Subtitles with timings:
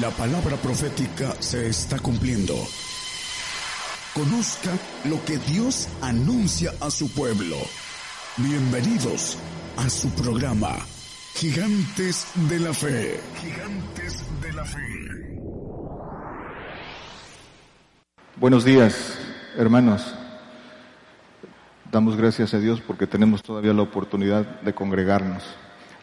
[0.00, 2.54] La palabra profética se está cumpliendo.
[4.12, 4.72] Conozca
[5.04, 7.56] lo que Dios anuncia a su pueblo.
[8.38, 9.38] Bienvenidos
[9.76, 10.74] a su programa,
[11.34, 13.20] Gigantes de la Fe.
[13.40, 15.38] Gigantes de la Fe.
[18.36, 19.16] Buenos días,
[19.56, 20.12] hermanos.
[21.92, 25.44] Damos gracias a Dios porque tenemos todavía la oportunidad de congregarnos.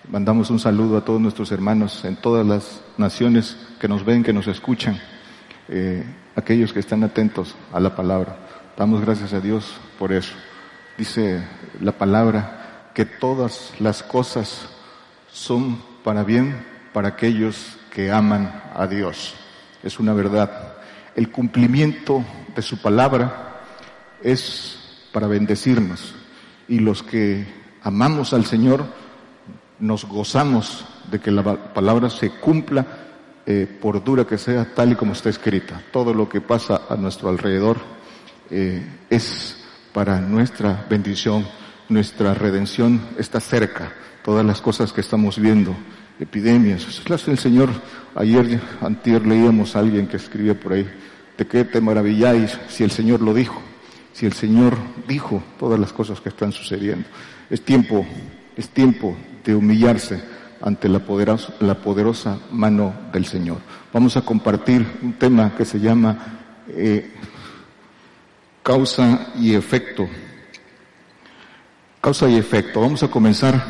[0.09, 4.33] Mandamos un saludo a todos nuestros hermanos en todas las naciones que nos ven, que
[4.33, 4.99] nos escuchan,
[5.69, 6.03] eh,
[6.35, 8.35] aquellos que están atentos a la palabra.
[8.75, 10.33] Damos gracias a Dios por eso.
[10.97, 11.43] Dice
[11.79, 14.69] la palabra que todas las cosas
[15.31, 19.35] son para bien para aquellos que aman a Dios.
[19.83, 20.73] Es una verdad.
[21.15, 23.61] El cumplimiento de su palabra
[24.23, 24.79] es
[25.13, 26.15] para bendecirnos.
[26.67, 27.45] Y los que
[27.83, 29.00] amamos al Señor
[29.81, 32.85] nos gozamos de que la palabra se cumpla
[33.45, 35.81] eh, por dura que sea, tal y como está escrita.
[35.91, 37.77] Todo lo que pasa a nuestro alrededor
[38.49, 39.57] eh, es
[39.91, 41.45] para nuestra bendición,
[41.89, 43.91] nuestra redención está cerca.
[44.23, 45.75] Todas las cosas que estamos viendo,
[46.19, 46.87] epidemias.
[46.87, 47.69] Es el Señor,
[48.15, 50.87] ayer, antier leíamos a alguien que escribía por ahí,
[51.37, 53.61] ¿de qué te maravilláis si el Señor lo dijo?
[54.13, 57.07] si el Señor dijo todas las cosas que están sucediendo.
[57.49, 58.05] Es tiempo,
[58.55, 60.21] es tiempo de humillarse
[60.61, 61.53] ante la poderosa,
[61.83, 63.57] poderosa mano del Señor.
[63.91, 66.17] Vamos a compartir un tema que se llama
[66.67, 67.11] eh,
[68.63, 70.07] causa y efecto.
[71.99, 72.81] Causa y efecto.
[72.81, 73.63] Vamos a comenzar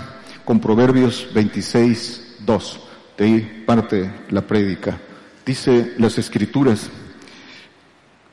[0.46, 2.80] con Proverbios 26, 2.
[3.18, 4.98] De ahí parte la prédica.
[5.46, 6.90] Dice las escrituras,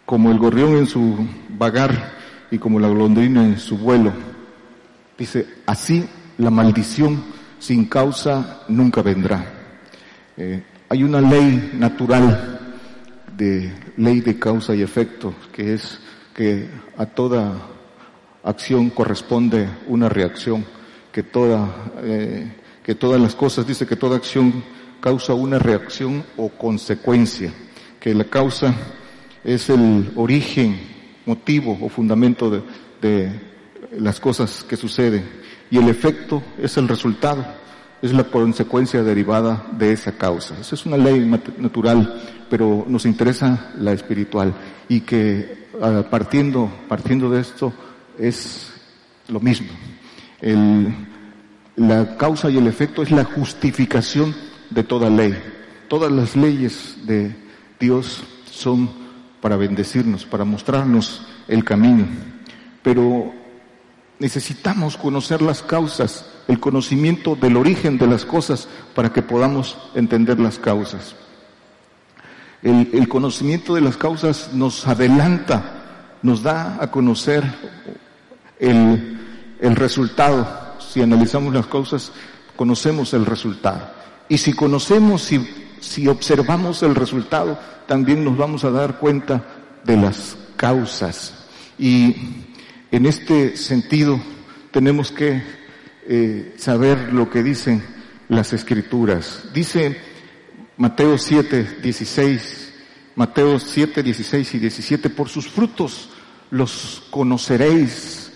[0.04, 2.12] como el gorrión en su vagar
[2.50, 4.12] y como la golondrina en su vuelo.
[5.16, 7.22] Dice, así la maldición
[7.58, 9.44] sin causa nunca vendrá.
[10.36, 12.76] Eh, hay una ley natural
[13.36, 16.00] de ley de causa y efecto, que es
[16.34, 17.52] que a toda
[18.44, 20.64] acción corresponde una reacción,
[21.12, 24.62] que toda, eh, que todas las cosas, dice que toda acción
[25.00, 27.52] causa una reacción o consecuencia,
[28.00, 28.74] que la causa
[29.44, 30.78] es el origen,
[31.26, 32.50] motivo o fundamento
[33.00, 33.48] de,
[33.98, 35.24] las cosas que suceden
[35.70, 37.44] y el efecto es el resultado,
[38.00, 40.58] es la consecuencia derivada de esa causa.
[40.60, 41.20] Esa es una ley
[41.58, 44.54] natural, pero nos interesa la espiritual
[44.88, 47.72] y que ah, partiendo, partiendo de esto
[48.18, 48.72] es
[49.28, 49.68] lo mismo.
[51.76, 54.34] la causa y el efecto es la justificación
[54.70, 55.36] de toda ley.
[55.88, 57.34] Todas las leyes de
[57.78, 58.90] Dios son
[59.40, 62.06] para bendecirnos, para mostrarnos el camino.
[62.82, 63.32] Pero
[64.18, 70.40] necesitamos conocer las causas, el conocimiento del origen de las cosas para que podamos entender
[70.40, 71.14] las causas.
[72.62, 77.44] El, conocimiento de las causas nos adelanta, nos da a conocer
[78.58, 79.16] el,
[79.76, 80.76] resultado.
[80.80, 82.10] Si analizamos las causas,
[82.56, 83.90] conocemos el resultado.
[84.28, 85.30] Y si conocemos,
[85.80, 89.44] si observamos el resultado, también nos vamos a dar cuenta
[89.84, 91.34] de las causas.
[91.78, 92.14] Y
[92.90, 94.20] en este sentido
[94.70, 95.42] tenemos que
[96.06, 97.82] eh, saber lo que dicen
[98.28, 99.44] las escrituras.
[99.52, 99.98] Dice
[100.76, 102.74] Mateo 7, 16,
[103.14, 106.10] Mateo 7, 16 y 17, por sus frutos
[106.50, 108.32] los conoceréis.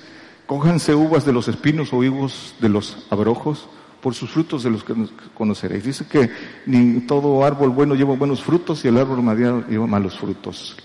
[0.46, 3.68] Cójanse uvas de los espinos o higos de los abrojos
[4.02, 4.94] por sus frutos de los que
[5.32, 5.84] conoceréis.
[5.84, 6.30] Dice que
[6.66, 10.76] ni todo árbol bueno lleva buenos frutos y el árbol malo lleva malos frutos.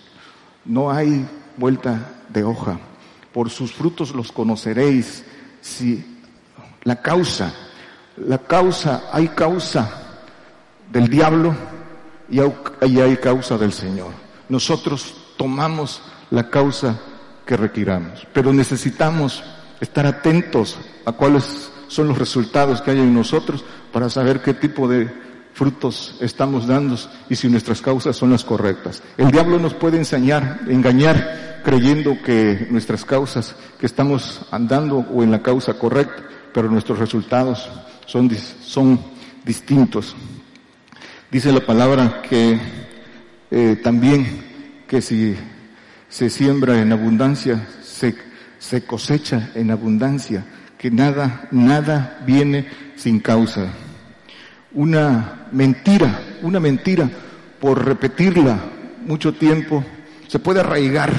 [0.64, 1.28] No hay
[1.58, 2.80] vuelta de hoja.
[3.38, 5.24] Por sus frutos los conoceréis.
[5.62, 6.04] Si
[6.82, 7.54] la causa,
[8.18, 10.18] la causa, hay causa
[10.92, 11.56] del diablo
[12.28, 12.40] y
[13.00, 14.10] hay causa del Señor.
[14.50, 17.00] Nosotros tomamos la causa
[17.46, 19.44] que requiramos, pero necesitamos
[19.82, 24.88] estar atentos a cuáles son los resultados que hay en nosotros para saber qué tipo
[24.88, 25.14] de
[25.58, 26.96] frutos estamos dando
[27.30, 29.02] y si nuestras causas son las correctas.
[29.18, 35.32] El diablo nos puede enseñar, engañar, creyendo que nuestras causas, que estamos andando o en
[35.32, 36.24] la causa correcta,
[36.54, 37.68] pero nuestros resultados
[38.06, 38.30] son,
[38.64, 39.00] son
[39.44, 40.16] distintos.
[41.32, 42.60] Dice la palabra que
[43.50, 45.36] eh, también que si
[46.08, 48.16] se siembra en abundancia, se,
[48.60, 50.46] se cosecha en abundancia
[50.78, 53.74] que nada, nada viene sin causa.
[54.78, 57.10] Una mentira, una mentira,
[57.60, 58.60] por repetirla
[59.08, 59.84] mucho tiempo,
[60.28, 61.10] se puede arraigar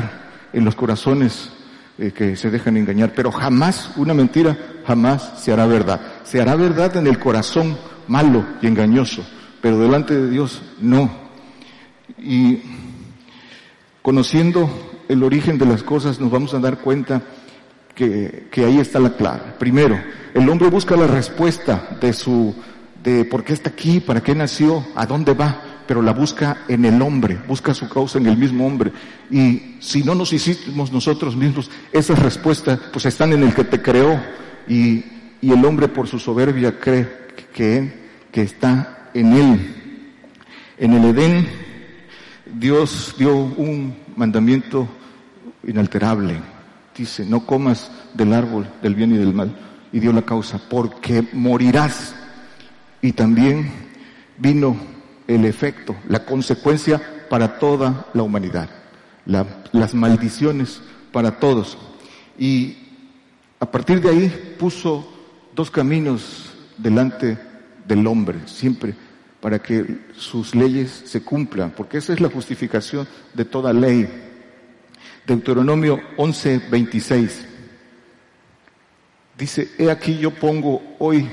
[0.52, 1.50] en los corazones
[1.98, 4.56] eh, que se dejan engañar, pero jamás, una mentira,
[4.86, 6.00] jamás se hará verdad.
[6.22, 7.76] Se hará verdad en el corazón
[8.06, 9.26] malo y engañoso,
[9.60, 11.10] pero delante de Dios no.
[12.16, 12.60] Y
[14.02, 14.70] conociendo
[15.08, 17.22] el origen de las cosas nos vamos a dar cuenta
[17.96, 19.54] que, que ahí está la clave.
[19.58, 20.00] Primero,
[20.32, 22.54] el hombre busca la respuesta de su,
[23.02, 26.84] de por qué está aquí, para qué nació, a dónde va, pero la busca en
[26.84, 28.92] el hombre, busca su causa en el mismo hombre.
[29.30, 33.80] Y si no nos hicimos nosotros mismos, esas respuestas pues están en el que te
[33.80, 34.20] creó
[34.68, 35.04] y,
[35.40, 37.08] el hombre por su soberbia cree
[37.54, 39.74] que está en él.
[40.78, 41.48] En el Edén,
[42.54, 44.88] Dios dio un mandamiento
[45.66, 46.40] inalterable.
[46.96, 49.56] Dice, no comas del árbol del bien y del mal.
[49.92, 52.14] Y dio la causa, porque morirás.
[53.00, 53.70] Y también
[54.36, 54.76] vino
[55.26, 58.70] el efecto, la consecuencia para toda la humanidad.
[59.24, 60.80] las maldiciones
[61.12, 61.76] para todos.
[62.38, 62.78] Y
[63.60, 65.06] a partir de ahí puso
[65.54, 67.38] dos caminos delante
[67.86, 68.94] del hombre, siempre
[69.40, 74.08] para que sus leyes se cumplan, porque esa es la justificación de toda ley.
[75.26, 77.46] Deuteronomio 11, 26.
[79.36, 81.28] Dice, he aquí yo pongo hoy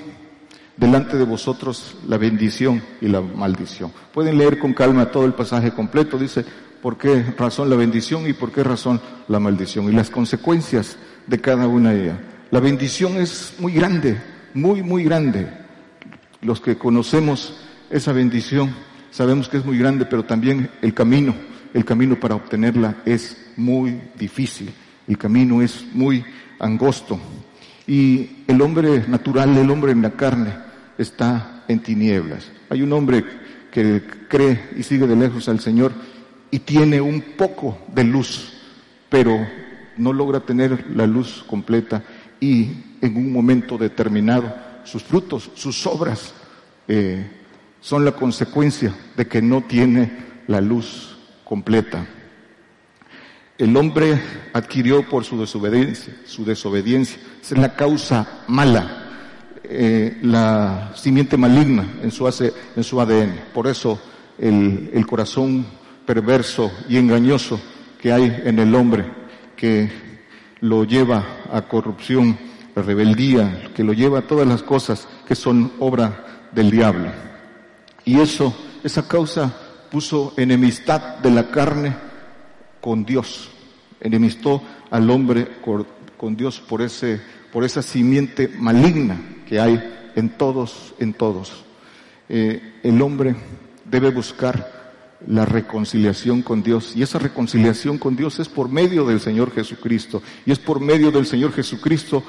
[0.77, 3.91] delante de vosotros la bendición y la maldición.
[4.13, 6.45] Pueden leer con calma todo el pasaje completo, dice,
[6.81, 11.39] por qué razón la bendición y por qué razón la maldición y las consecuencias de
[11.39, 12.17] cada una de ellas.
[12.51, 14.21] La bendición es muy grande,
[14.53, 15.47] muy, muy grande.
[16.41, 17.55] Los que conocemos
[17.89, 18.75] esa bendición
[19.09, 21.33] sabemos que es muy grande, pero también el camino,
[21.73, 24.71] el camino para obtenerla es muy difícil.
[25.07, 26.23] El camino es muy
[26.59, 27.19] angosto.
[27.87, 30.53] Y el hombre natural, el hombre en la carne,
[30.97, 32.51] está en tinieblas.
[32.69, 33.23] Hay un hombre
[33.71, 35.91] que cree y sigue de lejos al Señor
[36.49, 38.53] y tiene un poco de luz,
[39.09, 39.45] pero
[39.97, 42.03] no logra tener la luz completa
[42.39, 42.69] y
[43.01, 44.53] en un momento determinado
[44.83, 46.33] sus frutos, sus obras
[46.87, 47.29] eh,
[47.81, 50.11] son la consecuencia de que no tiene
[50.47, 52.05] la luz completa.
[53.57, 54.21] El hombre
[54.53, 57.19] adquirió por su desobediencia, su desobediencia,
[57.53, 59.03] es la causa mala,
[59.63, 63.39] eh, la simiente maligna en su, ADN.
[63.53, 63.99] Por eso
[64.39, 65.65] el, corazón
[66.05, 67.59] perverso y engañoso
[68.01, 69.05] que hay en el hombre,
[69.55, 69.91] que
[70.61, 72.37] lo lleva a corrupción,
[72.75, 77.11] a rebeldía, que lo lleva a todas las cosas que son obra del diablo.
[78.05, 79.55] Y eso, esa causa
[79.91, 81.95] puso enemistad de la carne
[82.81, 83.49] con Dios,
[83.99, 85.47] enemistó al hombre
[86.17, 87.21] con Dios por ese,
[87.55, 89.17] por esa simiente maligna
[89.47, 89.81] que hay
[90.17, 91.63] en todos, en todos.
[92.27, 93.33] Eh, el hombre
[93.89, 99.21] debe buscar la reconciliación con Dios y esa reconciliación con Dios es por medio del
[99.21, 102.23] Señor Jesucristo y es por medio del Señor Jesucristo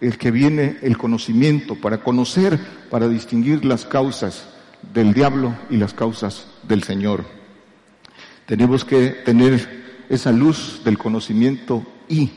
[0.00, 2.56] el que viene el conocimiento para conocer,
[2.88, 4.48] para distinguir las causas
[4.94, 7.24] del diablo y las causas del Señor.
[8.46, 12.30] Tenemos que tener esa luz del conocimiento y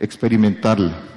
[0.00, 1.13] experimentarla.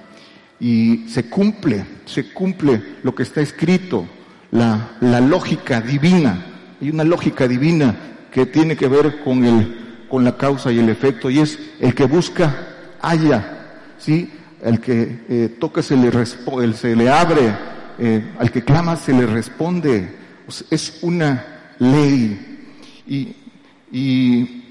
[0.59, 4.07] Y se cumple, se cumple lo que está escrito,
[4.51, 6.45] la, la lógica divina.
[6.81, 7.95] Hay una lógica divina
[8.31, 11.93] que tiene que ver con el, con la causa y el efecto, y es el
[11.93, 12.67] que busca,
[13.01, 13.67] haya,
[13.97, 14.31] ¿sí?
[14.61, 16.11] El que eh, toca se le,
[16.73, 17.55] se le abre,
[17.99, 20.15] eh, al que clama se le responde.
[20.69, 22.59] es una ley.
[23.07, 23.35] Y,
[23.91, 24.63] y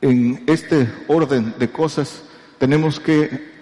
[0.00, 2.22] en este orden de cosas
[2.58, 3.53] tenemos que,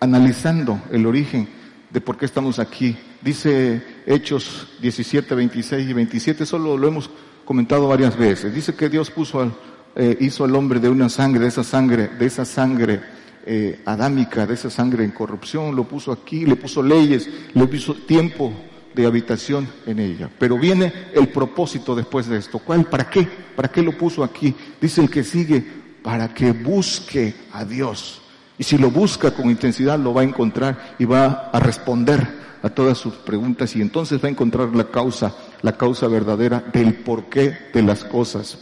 [0.00, 1.48] analizando el origen
[1.90, 7.10] de por qué estamos aquí, dice Hechos 17, 26 y 27, solo lo hemos
[7.44, 9.52] comentado varias veces, dice que Dios puso al,
[9.96, 13.00] eh, hizo al hombre de una sangre, de esa sangre, de esa sangre
[13.46, 17.94] eh, adámica, de esa sangre en corrupción, lo puso aquí, le puso leyes, le puso
[17.94, 18.52] tiempo
[18.94, 20.28] de habitación en ella.
[20.38, 22.58] Pero viene el propósito después de esto.
[22.58, 22.84] ¿Cuál?
[22.84, 23.26] ¿Para qué?
[23.56, 24.54] ¿Para qué lo puso aquí?
[24.80, 25.64] Dice el que sigue,
[26.02, 28.17] para que busque a Dios.
[28.58, 32.26] Y si lo busca con intensidad, lo va a encontrar y va a responder
[32.62, 36.94] a todas sus preguntas y entonces va a encontrar la causa, la causa verdadera del
[36.94, 38.58] porqué de las cosas.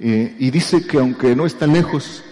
[0.00, 2.22] Eh, y dice que aunque no está lejos,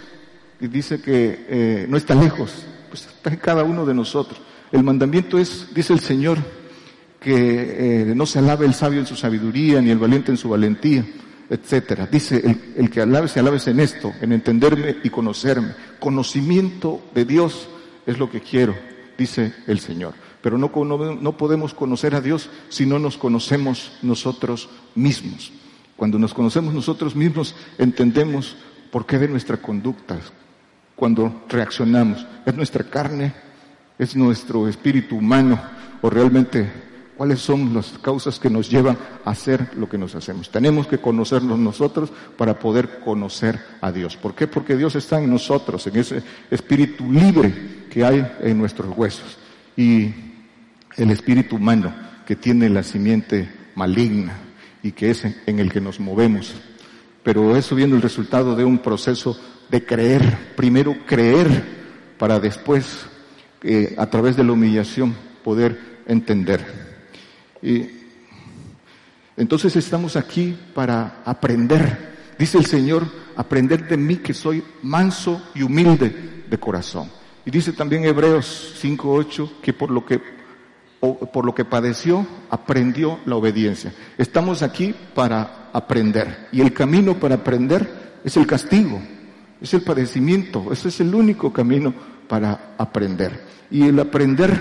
[0.60, 4.40] y dice que eh, no está lejos, pues está en cada uno de nosotros.
[4.72, 6.38] El mandamiento es, dice el Señor,
[7.20, 10.48] que eh, no se alabe el sabio en su sabiduría, ni el valiente en su
[10.48, 11.04] valentía,
[11.50, 12.06] etcétera.
[12.10, 12.42] Dice,
[12.76, 15.74] el, que alabe, se alabes en esto, en entenderme y conocerme.
[15.98, 17.68] Conocimiento de Dios
[18.06, 18.74] es lo que quiero,
[19.16, 20.14] dice el Señor.
[20.42, 25.52] Pero no, no podemos conocer a Dios si no nos conocemos nosotros mismos.
[25.96, 28.56] Cuando nos conocemos nosotros mismos, entendemos
[28.90, 30.18] por qué de nuestra conducta,
[30.96, 32.26] cuando reaccionamos.
[32.44, 33.32] Es nuestra carne,
[33.98, 35.60] es nuestro espíritu humano,
[36.02, 36.70] o realmente
[37.16, 40.50] cuáles son las causas que nos llevan a hacer lo que nos hacemos.
[40.50, 44.16] Tenemos que conocernos nosotros para poder conocer a Dios.
[44.16, 44.46] ¿Por qué?
[44.46, 49.38] Porque Dios está en nosotros, en ese espíritu libre que hay en nuestros huesos.
[49.76, 50.12] Y
[50.96, 51.92] el espíritu humano
[52.26, 54.38] que tiene la simiente maligna
[54.82, 56.54] y que es en el que nos movemos.
[57.22, 59.38] Pero eso viene el resultado de un proceso
[59.70, 60.54] de creer.
[60.56, 61.64] Primero creer
[62.18, 63.06] para después,
[63.62, 66.83] eh, a través de la humillación, poder entender.
[67.64, 67.88] Y
[69.38, 72.14] entonces estamos aquí para aprender.
[72.38, 73.06] Dice el Señor,
[73.36, 77.10] aprender de mí que soy manso y humilde de corazón.
[77.46, 80.44] Y dice también Hebreos 5.8 que por lo que
[81.32, 83.92] por lo que padeció, aprendió la obediencia.
[84.16, 86.48] Estamos aquí para aprender.
[86.50, 89.02] Y el camino para aprender es el castigo,
[89.60, 90.72] es el padecimiento.
[90.72, 91.92] Ese es el único camino
[92.26, 93.38] para aprender.
[93.70, 94.58] Y el aprender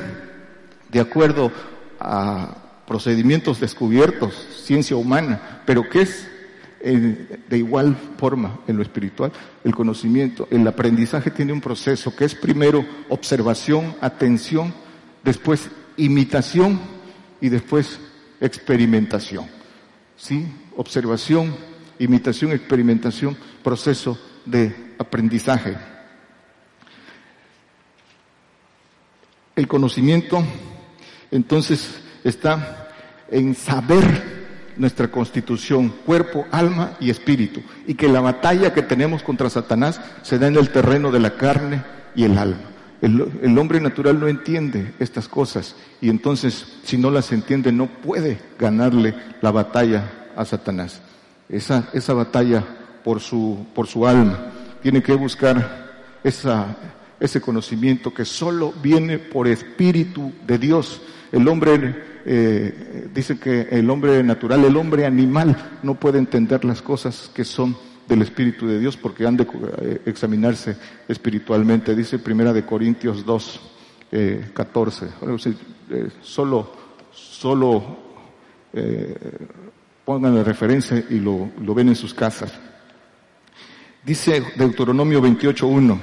[0.92, 1.50] de acuerdo
[1.98, 6.28] a procedimientos descubiertos, ciencia humana, pero que es
[6.82, 9.32] eh, de igual forma en lo espiritual,
[9.64, 14.74] el conocimiento, el aprendizaje tiene un proceso que es primero observación, atención,
[15.24, 16.80] después imitación
[17.40, 18.00] y después
[18.42, 19.46] experimentación.
[20.18, 20.46] ¿Sí?
[20.76, 21.56] Observación,
[22.00, 25.78] imitación, experimentación, proceso de aprendizaje.
[29.56, 30.44] El conocimiento
[31.32, 32.90] entonces está
[33.30, 34.44] en saber
[34.78, 40.40] nuestra constitución, cuerpo, alma y espíritu, y que la batalla que tenemos contra Satanás se
[40.40, 41.84] da en el terreno de la carne
[42.16, 42.74] y el alma.
[43.02, 48.40] El, hombre natural no entiende estas cosas y entonces si no las entiende no puede
[48.58, 51.02] ganarle la batalla a Satanás.
[51.50, 52.64] Esa, esa batalla
[53.04, 54.40] por su, por su alma
[54.82, 55.92] tiene que buscar
[56.24, 56.78] esa,
[57.20, 61.02] ese conocimiento que solo viene por espíritu de Dios.
[61.34, 66.82] El hombre eh, dice que el hombre natural, el hombre animal no puede entender las
[66.82, 67.76] cosas que son
[68.08, 69.48] del Espíritu de Dios porque han de
[69.82, 71.96] eh, examinarse espiritualmente.
[71.96, 73.60] Dice Primera de Corintios 2,
[74.12, 75.08] eh, 14.
[75.90, 76.72] Eh, solo,
[77.12, 77.98] solo
[78.72, 79.16] eh,
[80.06, 82.54] pongan la referencia y lo, lo ven en sus casas.
[84.06, 86.00] Dice Deuteronomio 28, 1.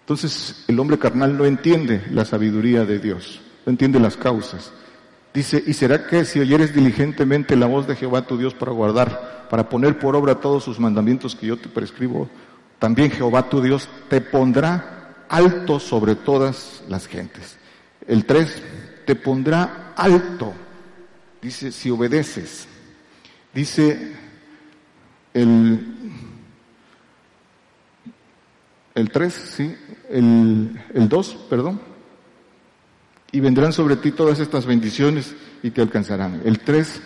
[0.00, 4.72] Entonces el hombre carnal no entiende la sabiduría de Dios, no entiende las causas.
[5.34, 9.46] Dice, ¿y será que si oyeres diligentemente la voz de Jehová tu Dios para guardar,
[9.50, 12.30] para poner por obra todos sus mandamientos que yo te prescribo,
[12.78, 17.58] también Jehová tu Dios te pondrá alto sobre todas las gentes?
[18.06, 18.62] El 3,
[19.04, 20.54] te pondrá alto,
[21.42, 22.66] dice, si obedeces.
[23.52, 24.16] Dice
[25.34, 25.94] el,
[28.94, 29.76] el 3, sí,
[30.08, 31.87] el, el 2, perdón
[33.30, 36.40] y vendrán sobre ti todas estas bendiciones y te alcanzarán.
[36.44, 37.02] El 3,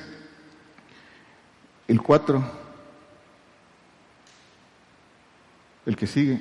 [1.88, 2.44] el 4,
[5.86, 6.40] el que sigue.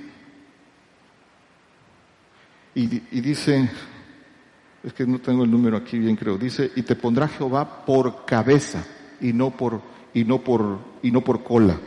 [2.74, 2.86] Y,
[3.20, 3.70] dice,
[4.84, 8.26] es que no tengo el número aquí bien creo, dice, y te pondrá Jehová por
[8.26, 8.86] cabeza
[9.20, 9.82] y no por,
[10.14, 11.78] y no por, y no por cola.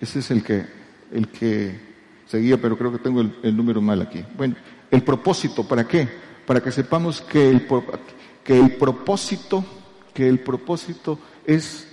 [0.00, 0.64] Ese es el que,
[1.12, 1.78] el que
[2.26, 4.24] seguía, pero creo que tengo el, el número mal aquí.
[4.36, 4.56] Bueno,
[4.90, 6.08] el propósito, ¿para qué?
[6.48, 7.68] Para que sepamos que el,
[8.42, 9.62] que el propósito,
[10.14, 11.86] que el propósito es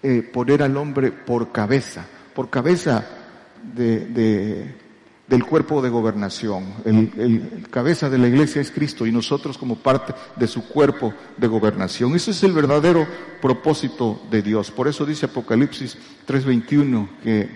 [0.00, 3.04] eh, poner al hombre por cabeza, por cabeza
[3.74, 4.76] de,
[5.26, 6.72] del cuerpo de gobernación.
[6.84, 11.12] El, el, cabeza de la iglesia es Cristo y nosotros como parte de su cuerpo
[11.36, 12.14] de gobernación.
[12.14, 13.08] Ese es el verdadero
[13.42, 14.70] propósito de Dios.
[14.70, 15.98] Por eso dice Apocalipsis
[16.28, 17.48] 3:21 que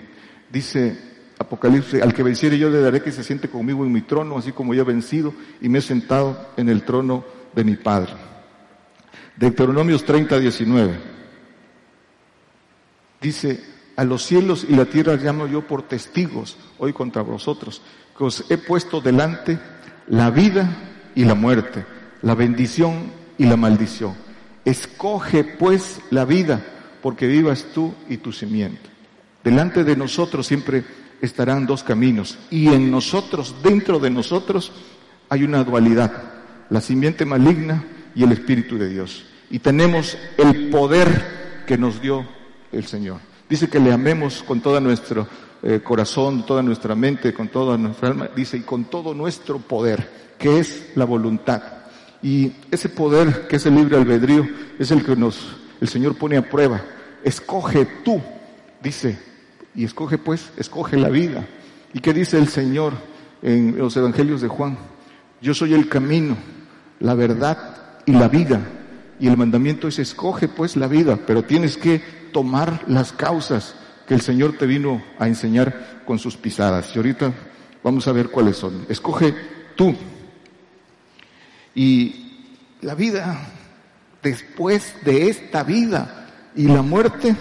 [0.50, 1.09] dice
[1.40, 4.52] Apocalipsis, al que venciere yo le daré que se siente conmigo en mi trono, así
[4.52, 5.32] como yo he vencido
[5.62, 8.12] y me he sentado en el trono de mi Padre.
[9.36, 10.98] Deuteronomios 30, 19.
[13.22, 13.64] Dice,
[13.96, 17.80] a los cielos y la tierra llamo yo por testigos hoy contra vosotros,
[18.16, 19.58] que os he puesto delante
[20.08, 20.68] la vida
[21.14, 21.86] y la muerte,
[22.20, 24.14] la bendición y la maldición.
[24.66, 26.62] Escoge pues la vida,
[27.00, 28.90] porque vivas tú y tu simiente.
[29.42, 30.84] Delante de nosotros siempre
[31.20, 34.72] estarán dos caminos y en nosotros, dentro de nosotros,
[35.28, 36.12] hay una dualidad,
[36.70, 37.84] la simiente maligna
[38.14, 39.24] y el Espíritu de Dios.
[39.50, 42.26] Y tenemos el poder que nos dio
[42.72, 43.18] el Señor.
[43.48, 45.26] Dice que le amemos con todo nuestro
[45.62, 50.08] eh, corazón, toda nuestra mente, con toda nuestra alma, dice, y con todo nuestro poder,
[50.38, 51.62] que es la voluntad.
[52.22, 54.48] Y ese poder, que es el libre albedrío,
[54.78, 56.80] es el que nos, el Señor pone a prueba.
[57.24, 58.20] Escoge tú,
[58.82, 59.18] dice,
[59.74, 61.46] y escoge pues, escoge la vida.
[61.92, 62.94] ¿Y qué dice el Señor
[63.42, 64.78] en los Evangelios de Juan?
[65.40, 66.36] Yo soy el camino,
[66.98, 68.60] la verdad y la vida.
[69.18, 72.00] Y el mandamiento es escoge pues la vida, pero tienes que
[72.32, 73.74] tomar las causas
[74.06, 76.94] que el Señor te vino a enseñar con sus pisadas.
[76.94, 77.32] Y ahorita
[77.82, 78.86] vamos a ver cuáles son.
[78.88, 79.34] Escoge
[79.76, 79.94] tú.
[81.74, 82.48] Y
[82.80, 83.38] la vida
[84.22, 87.36] después de esta vida y la muerte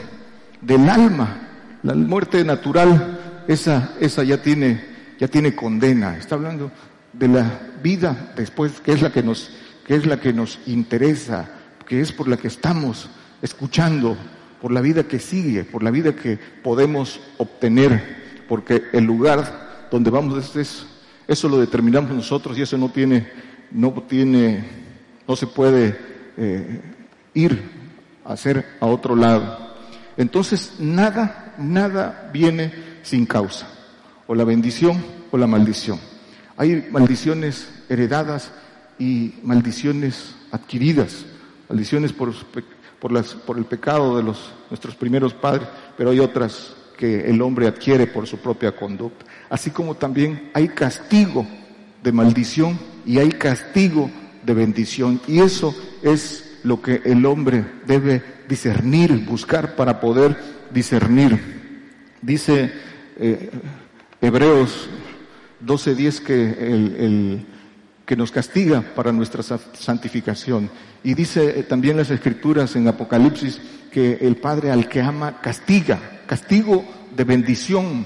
[0.61, 1.48] del alma,
[1.83, 4.83] la muerte natural, esa, esa ya tiene,
[5.19, 6.17] ya tiene condena.
[6.17, 6.71] Está hablando
[7.13, 9.51] de la vida después, que es la que nos,
[9.85, 11.49] que es la que nos interesa,
[11.87, 13.09] que es por la que estamos
[13.41, 14.17] escuchando,
[14.61, 20.09] por la vida que sigue, por la vida que podemos obtener, porque el lugar donde
[20.09, 20.85] vamos es,
[21.27, 23.27] eso lo determinamos nosotros y eso no tiene,
[23.71, 24.63] no tiene,
[25.27, 25.97] no se puede
[26.37, 26.81] eh,
[27.33, 27.61] ir
[28.25, 29.68] a hacer a otro lado.
[30.19, 32.73] Entonces nada, nada viene
[33.03, 33.69] sin causa,
[34.27, 35.97] o la bendición o la maldición.
[36.57, 38.51] Hay maldiciones heredadas
[38.99, 41.25] y maldiciones adquiridas,
[41.69, 42.33] maldiciones por,
[42.99, 47.41] por, las, por el pecado de los, nuestros primeros padres, pero hay otras que el
[47.41, 49.25] hombre adquiere por su propia conducta.
[49.49, 51.47] Así como también hay castigo
[52.03, 54.11] de maldición y hay castigo
[54.43, 55.21] de bendición.
[55.29, 55.73] Y eso
[56.03, 60.37] es lo que el hombre debe discernir, buscar para poder
[60.71, 61.39] discernir.
[62.21, 62.71] Dice
[63.17, 63.49] eh,
[64.21, 64.89] Hebreos
[65.65, 67.45] 12.10 que el,
[68.05, 70.69] que nos castiga para nuestra santificación.
[71.03, 73.61] Y dice eh, también las escrituras en Apocalipsis
[73.91, 76.85] que el Padre al que ama castiga, castigo
[77.15, 78.05] de bendición,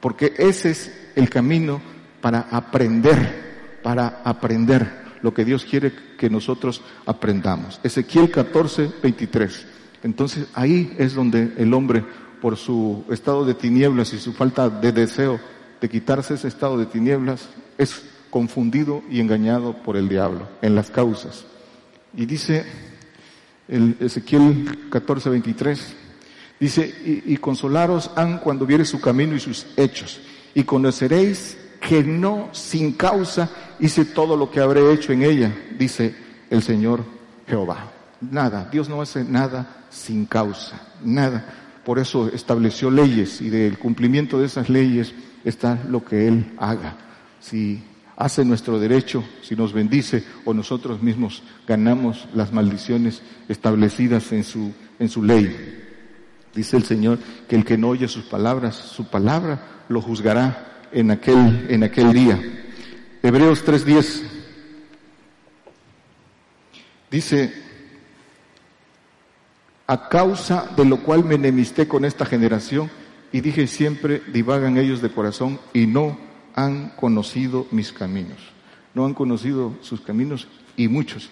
[0.00, 1.80] porque ese es el camino
[2.20, 7.80] para aprender, para aprender lo que Dios quiere que nosotros aprendamos.
[7.82, 9.66] Ezequiel 14, 23.
[10.02, 12.04] Entonces ahí es donde el hombre,
[12.42, 15.40] por su estado de tinieblas y su falta de deseo
[15.80, 17.48] de quitarse ese estado de tinieblas,
[17.78, 21.46] es confundido y engañado por el diablo en las causas.
[22.14, 22.66] Y dice
[23.66, 25.94] el Ezequiel 14, 23,
[26.60, 30.20] dice, y, consolaros han cuando viere su camino y sus hechos,
[30.54, 36.14] y conoceréis que no sin causa hice todo lo que habré hecho en ella, dice
[36.50, 37.04] el Señor
[37.46, 37.90] Jehová.
[38.20, 41.44] Nada, Dios no hace nada sin causa, nada.
[41.84, 45.14] Por eso estableció leyes y del cumplimiento de esas leyes
[45.44, 46.96] está lo que Él haga.
[47.40, 47.82] Si
[48.16, 54.72] hace nuestro derecho, si nos bendice o nosotros mismos ganamos las maldiciones establecidas en su,
[54.98, 55.78] en su ley.
[56.54, 61.10] Dice el Señor que el que no oye sus palabras, su palabra lo juzgará en
[61.10, 62.40] aquel, en aquel día.
[63.22, 64.22] Hebreos 3.10
[67.10, 67.52] dice,
[69.86, 72.90] a causa de lo cual me enemisté con esta generación
[73.32, 76.18] y dije siempre, divagan ellos de corazón y no
[76.54, 78.38] han conocido mis caminos.
[78.94, 81.30] No han conocido sus caminos y muchos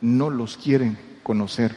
[0.00, 1.74] no los quieren conocer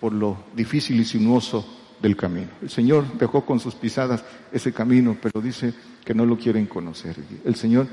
[0.00, 1.66] por lo difícil y sinuoso
[2.00, 2.48] del camino.
[2.62, 7.16] El Señor dejó con sus pisadas ese camino, pero dice que no lo quieren conocer.
[7.44, 7.86] El Señor,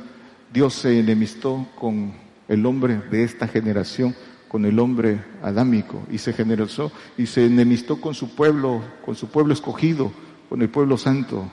[0.54, 2.13] Dios se enemistó con
[2.48, 4.15] el hombre de esta generación,
[4.48, 9.30] con el hombre adámico, y se generosó y se enemistó con su pueblo, con su
[9.30, 10.12] pueblo escogido,
[10.50, 11.52] con el pueblo santo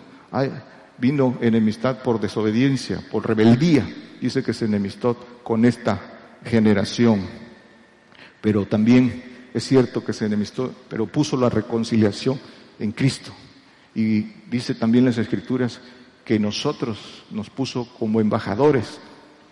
[0.98, 3.86] vino enemistad por desobediencia, por rebeldía.
[4.20, 7.22] Dice que se enemistó con esta generación.
[8.40, 12.38] Pero también es cierto que se enemistó, pero puso la reconciliación
[12.78, 13.32] en Cristo.
[13.94, 15.80] Y dice también las Escrituras
[16.24, 18.98] que nosotros nos puso como embajadores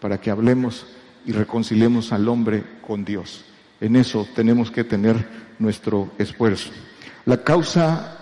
[0.00, 0.87] para que hablemos
[1.26, 3.44] y reconciliemos al hombre con Dios.
[3.80, 6.70] En eso tenemos que tener nuestro esfuerzo.
[7.24, 8.18] La causa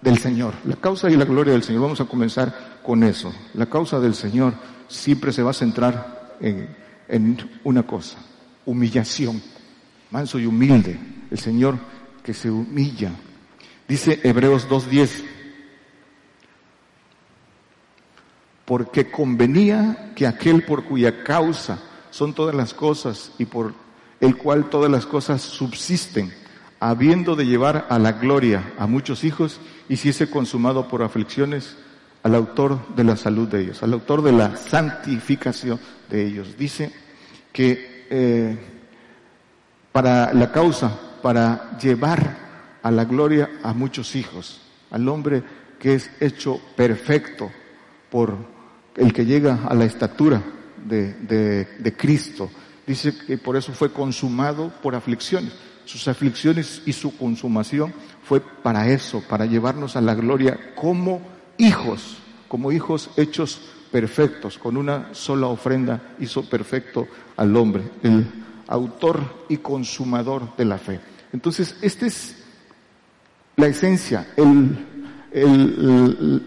[0.00, 1.82] del Señor, la causa y la gloria del Señor.
[1.82, 3.34] Vamos a comenzar con eso.
[3.54, 4.54] La causa del Señor
[4.88, 8.18] siempre se va a centrar en, una cosa,
[8.64, 9.42] humillación,
[10.10, 10.98] manso y humilde.
[11.30, 11.78] El Señor
[12.22, 13.12] que se humilla.
[13.88, 15.24] Dice Hebreos 2.10,
[18.66, 21.78] porque convenía que aquel por cuya causa
[22.10, 23.72] son todas las cosas y por
[24.20, 26.32] el cual todas las cosas subsisten,
[26.80, 31.76] habiendo de llevar a la gloria a muchos hijos, hiciese consumado por aflicciones
[32.22, 35.78] al autor de la salud de ellos, al autor de la santificación
[36.10, 36.56] de ellos.
[36.58, 36.92] Dice
[37.52, 38.58] que eh,
[39.92, 42.36] para la causa, para llevar
[42.82, 45.44] a la gloria a muchos hijos, al hombre
[45.78, 47.50] que es hecho perfecto
[48.10, 48.55] por
[48.96, 50.42] el que llega a la estatura
[50.84, 52.50] de, de, de Cristo.
[52.86, 55.52] Dice que por eso fue consumado por aflicciones
[55.86, 61.22] sus aflicciones y su consumación fue para eso, para llevarnos a la gloria como
[61.56, 67.06] hijos, como hijos hechos perfectos, con una sola ofrenda hizo perfecto
[67.36, 67.84] al hombre.
[68.02, 68.26] El
[68.66, 71.00] autor y consumador de la fe.
[71.32, 72.42] Entonces, esta es
[73.54, 74.76] la esencia, el,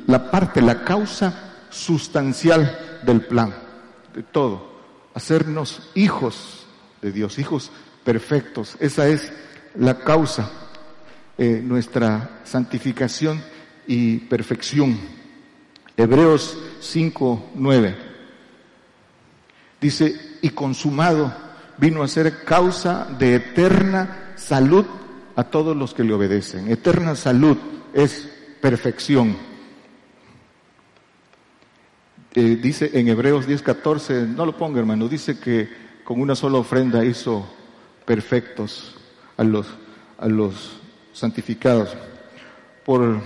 [0.06, 3.54] la parte, la causa sustancial del plan,
[4.14, 4.70] de todo.
[5.14, 6.66] Hacernos hijos
[7.02, 7.72] de Dios, hijos
[8.04, 8.76] perfectos.
[8.80, 9.32] Esa es
[9.76, 10.52] la causa,
[11.38, 13.42] eh, nuestra santificación
[13.88, 14.98] y perfección.
[15.96, 17.98] Hebreos 5, 9.
[19.82, 21.34] Dice, y consumado
[21.78, 24.86] vino a ser causa de eterna salud
[25.36, 26.70] a todos los que le obedecen.
[26.70, 27.58] Eterna salud
[27.94, 28.30] es
[28.62, 29.49] perfección.
[32.40, 35.68] Eh, dice en Hebreos 10:14, no lo ponga hermano, dice que
[36.06, 37.46] con una sola ofrenda hizo
[38.06, 38.96] perfectos
[39.36, 39.68] a los,
[40.18, 40.80] a los
[41.12, 41.98] santificados.
[42.86, 43.20] Por,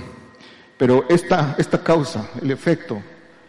[0.79, 3.03] pero esta, esta causa, el efecto,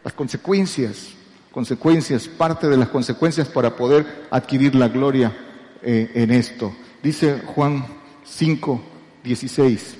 [0.04, 1.14] las consecuencias,
[1.50, 5.34] consecuencias, parte de las consecuencias para poder adquirir la gloria
[5.80, 6.76] eh, en esto.
[7.02, 7.86] Dice Juan
[8.22, 8.82] 5,
[9.24, 9.96] 16.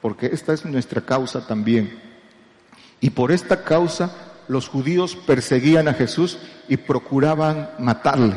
[0.00, 2.06] Porque esta es nuestra causa también.
[3.00, 4.10] Y por esta causa
[4.48, 8.34] los judíos perseguían a Jesús y procuraban matarle,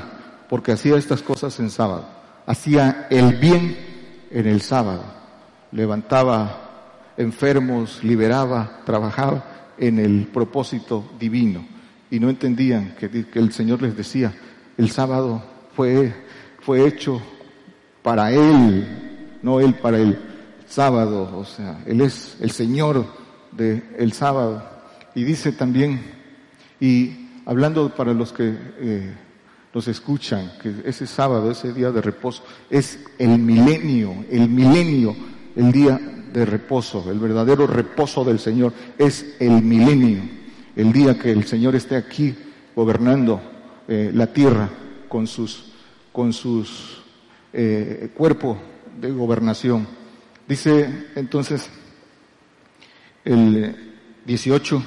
[0.49, 2.05] porque hacía estas cosas en sábado.
[2.45, 3.77] Hacía el bien
[4.29, 5.03] en el sábado.
[5.71, 11.65] Levantaba enfermos, liberaba, trabajaba en el propósito divino
[12.09, 14.33] y no entendían que, el Señor les decía,
[14.77, 15.41] el sábado
[15.75, 16.13] fue,
[16.59, 17.21] fue hecho
[18.03, 20.19] para Él, no Él para el
[20.67, 23.05] sábado, o sea, Él es el Señor
[23.51, 24.63] del el sábado.
[25.15, 26.01] Y dice también,
[26.79, 29.13] y hablando para los que eh,
[29.73, 35.15] los escuchan, que ese sábado, ese día de reposo, es el milenio, el milenio,
[35.55, 35.99] el día
[36.33, 40.21] de reposo, el verdadero reposo del Señor es el milenio,
[40.75, 42.35] el día que el Señor esté aquí
[42.75, 43.41] gobernando
[43.87, 44.69] eh, la tierra
[45.09, 45.73] con sus,
[46.11, 47.01] con sus
[47.51, 48.57] eh, cuerpo
[48.99, 49.87] de gobernación.
[50.47, 51.69] Dice entonces
[53.25, 53.75] el
[54.25, 54.83] 18,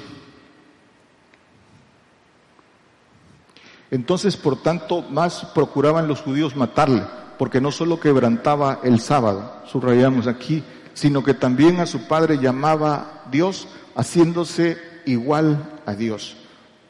[3.91, 7.03] entonces por tanto más procuraban los judíos matarle,
[7.37, 13.23] porque no solo quebrantaba el sábado, subrayamos aquí, sino que también a su padre llamaba
[13.31, 16.37] Dios, haciéndose igual a Dios.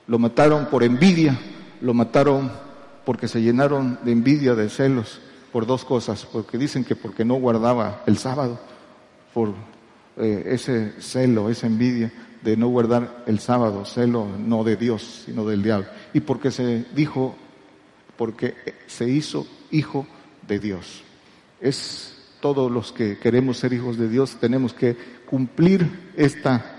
[0.08, 1.38] Lo mataron por envidia,
[1.82, 2.52] lo mataron
[3.06, 5.20] porque se llenaron de envidia, de celos,
[5.52, 8.60] por dos cosas, porque dicen que porque no guardaba el sábado,
[9.34, 9.54] por
[10.18, 15.46] eh, ese celo, esa envidia de no guardar el sábado, celo no de Dios, sino
[15.46, 17.36] del diablo, y porque se dijo,
[18.18, 18.54] porque
[18.88, 20.08] se hizo hijo
[20.48, 21.04] de Dios.
[21.60, 26.78] Es todos los que queremos ser hijos de Dios tenemos que cumplir esta,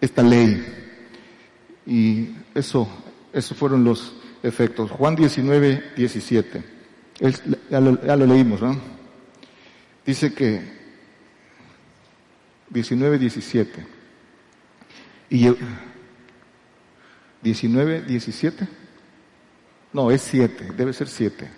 [0.00, 0.64] esta ley.
[1.84, 2.86] Y eso,
[3.32, 4.90] esos fueron los efectos.
[4.92, 6.64] Juan 19, 17.
[7.68, 8.78] ya, lo, ya, lo, leímos, ¿no?
[10.06, 10.77] Dice que
[12.70, 13.86] 19, 17.
[15.30, 15.48] Y
[17.42, 18.68] 19, 17.
[19.92, 21.50] No, es 7, debe ser 7.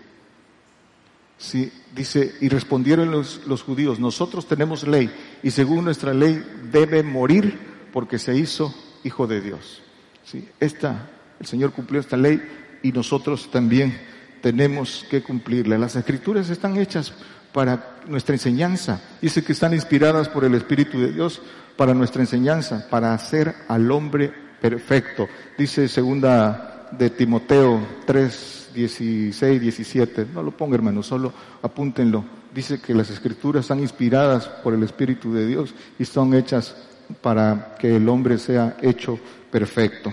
[1.38, 5.10] Sí, dice, y respondieron los, los, judíos, nosotros tenemos ley
[5.42, 7.58] y según nuestra ley debe morir
[7.94, 9.82] porque se hizo hijo de Dios.
[10.22, 12.42] Sí, esta, el Señor cumplió esta ley
[12.82, 13.98] y nosotros también
[14.42, 15.78] tenemos que cumplirla.
[15.78, 17.14] Las escrituras están hechas
[17.52, 19.00] para nuestra enseñanza.
[19.20, 21.42] Dice que están inspiradas por el Espíritu de Dios
[21.76, 25.28] para nuestra enseñanza, para hacer al hombre perfecto.
[25.56, 30.26] Dice segunda de Timoteo 3, 16, 17.
[30.32, 31.32] No lo ponga, hermano, solo
[31.62, 32.24] apúntenlo.
[32.54, 36.74] Dice que las escrituras están inspiradas por el Espíritu de Dios y son hechas
[37.22, 39.18] para que el hombre sea hecho
[39.50, 40.12] perfecto.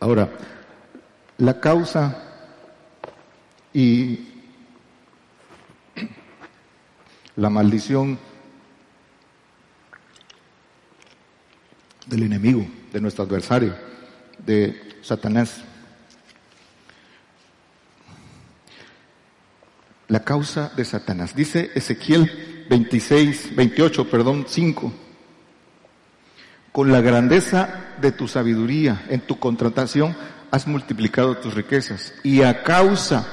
[0.00, 0.28] Ahora,
[1.38, 2.16] la causa
[3.72, 4.29] y
[7.40, 8.18] la maldición
[12.04, 13.74] del enemigo, de nuestro adversario,
[14.38, 15.62] de Satanás.
[20.08, 21.36] la causa de Satanás.
[21.36, 24.92] Dice Ezequiel 26, 28, perdón, 5.
[26.72, 30.16] Con la grandeza de tu sabiduría en tu contratación
[30.50, 33.24] has multiplicado tus riquezas y a causa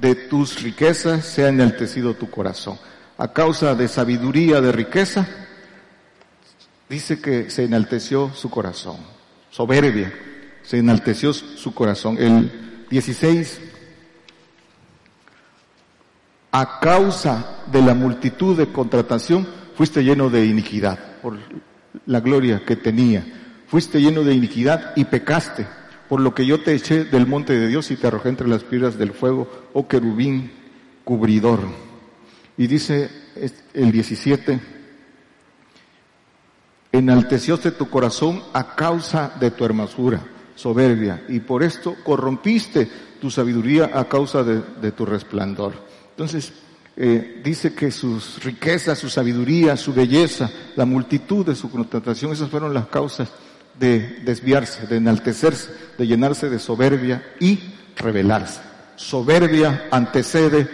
[0.00, 2.78] de tus riquezas se ha enaltecido tu corazón.
[3.18, 5.26] A causa de sabiduría, de riqueza,
[6.88, 8.96] dice que se enalteció su corazón.
[9.50, 10.12] Soberbia,
[10.62, 12.18] se enalteció su corazón.
[12.18, 13.60] El 16,
[16.52, 21.38] a causa de la multitud de contratación, fuiste lleno de iniquidad por
[22.06, 23.24] la gloria que tenía.
[23.66, 25.66] Fuiste lleno de iniquidad y pecaste.
[26.08, 28.62] por lo que yo te eché del monte de Dios y te arrojé entre las
[28.62, 30.52] piedras del fuego, oh querubín
[31.02, 31.58] cubridor.
[32.58, 33.10] Y dice
[33.74, 34.60] el 17,
[36.92, 40.22] enaltecióse tu corazón a causa de tu hermosura,
[40.54, 42.88] soberbia, y por esto corrompiste
[43.20, 45.74] tu sabiduría a causa de, tu resplandor.
[46.10, 46.52] Entonces,
[46.96, 52.48] eh, dice que sus riquezas, su sabiduría, su belleza, la multitud de su connotación, esas
[52.48, 53.28] fueron las causas
[53.78, 57.58] de desviarse, de enaltecerse, de llenarse de soberbia y
[57.96, 58.60] rebelarse.
[58.96, 60.66] Soberbia antecede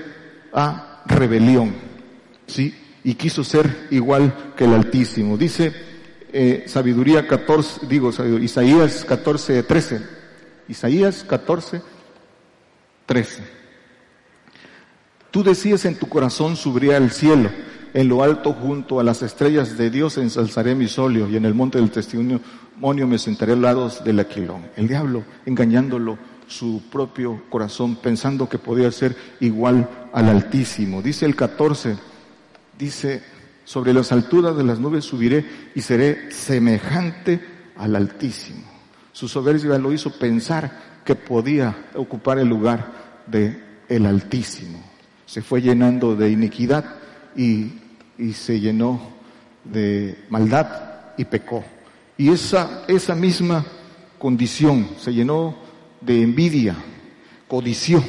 [0.52, 1.74] a rebelión,
[2.46, 2.74] ¿sí?
[3.04, 5.36] Y quiso ser igual que el Altísimo.
[5.36, 5.72] Dice
[6.32, 8.10] eh, Sabiduría 14, digo,
[8.40, 10.00] Isaías 14, 13.
[10.68, 11.82] Isaías 14,
[13.06, 13.42] 13.
[15.30, 17.50] Tú decías en tu corazón subiría al cielo,
[17.94, 21.54] en lo alto junto a las estrellas de Dios ensalzaré mi solio y en el
[21.54, 22.40] monte del testimonio
[23.06, 24.66] me sentaré al lado del aquilón.
[24.76, 31.02] El diablo engañándolo su propio corazón pensando que podía ser igual al Altísimo.
[31.02, 31.96] Dice el 14,
[32.78, 33.22] dice,
[33.64, 35.44] sobre las alturas de las nubes subiré
[35.74, 37.40] y seré semejante
[37.76, 38.62] al Altísimo.
[39.12, 42.92] Su soberbia lo hizo pensar que podía ocupar el lugar
[43.26, 44.82] de el Altísimo.
[45.26, 46.84] Se fue llenando de iniquidad
[47.36, 47.72] y,
[48.18, 49.00] y se llenó
[49.64, 50.66] de maldad
[51.16, 51.64] y pecó.
[52.16, 53.64] Y esa, esa misma
[54.18, 55.56] condición se llenó
[56.00, 56.76] de envidia,
[57.48, 58.02] codició.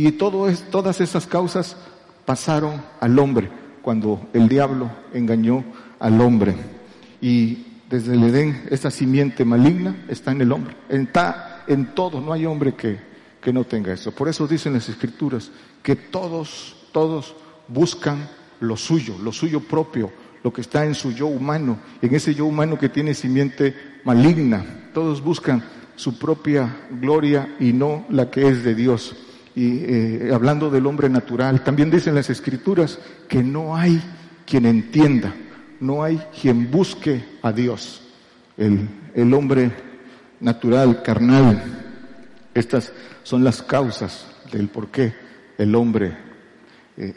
[0.00, 1.76] Y todo es, todas esas causas
[2.24, 3.50] pasaron al hombre
[3.82, 5.62] cuando el diablo engañó
[5.98, 6.54] al hombre.
[7.20, 10.74] Y desde el Edén, esa simiente maligna está en el hombre.
[10.88, 12.98] Está en todo, no hay hombre que,
[13.42, 14.10] que no tenga eso.
[14.10, 15.50] Por eso dicen las escrituras
[15.82, 17.34] que todos, todos
[17.68, 18.26] buscan
[18.60, 20.10] lo suyo, lo suyo propio,
[20.42, 24.64] lo que está en su yo humano, en ese yo humano que tiene simiente maligna.
[24.94, 25.62] Todos buscan
[25.94, 29.14] su propia gloria y no la que es de Dios.
[29.54, 34.00] Y eh, hablando del hombre natural, también dicen las escrituras que no hay
[34.46, 35.34] quien entienda,
[35.80, 38.02] no hay quien busque a Dios.
[38.56, 39.72] El, el hombre
[40.40, 41.62] natural, carnal,
[42.54, 45.14] estas son las causas del por qué
[45.58, 46.16] el hombre
[46.96, 47.14] eh,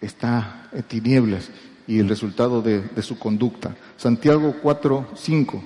[0.00, 1.50] está en tinieblas
[1.86, 3.74] y el resultado de, su conducta.
[3.96, 5.64] Santiago 4, 5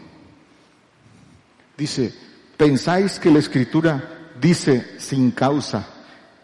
[1.77, 2.15] dice,
[2.57, 5.87] ¿pensáis que la escritura dice sin causa?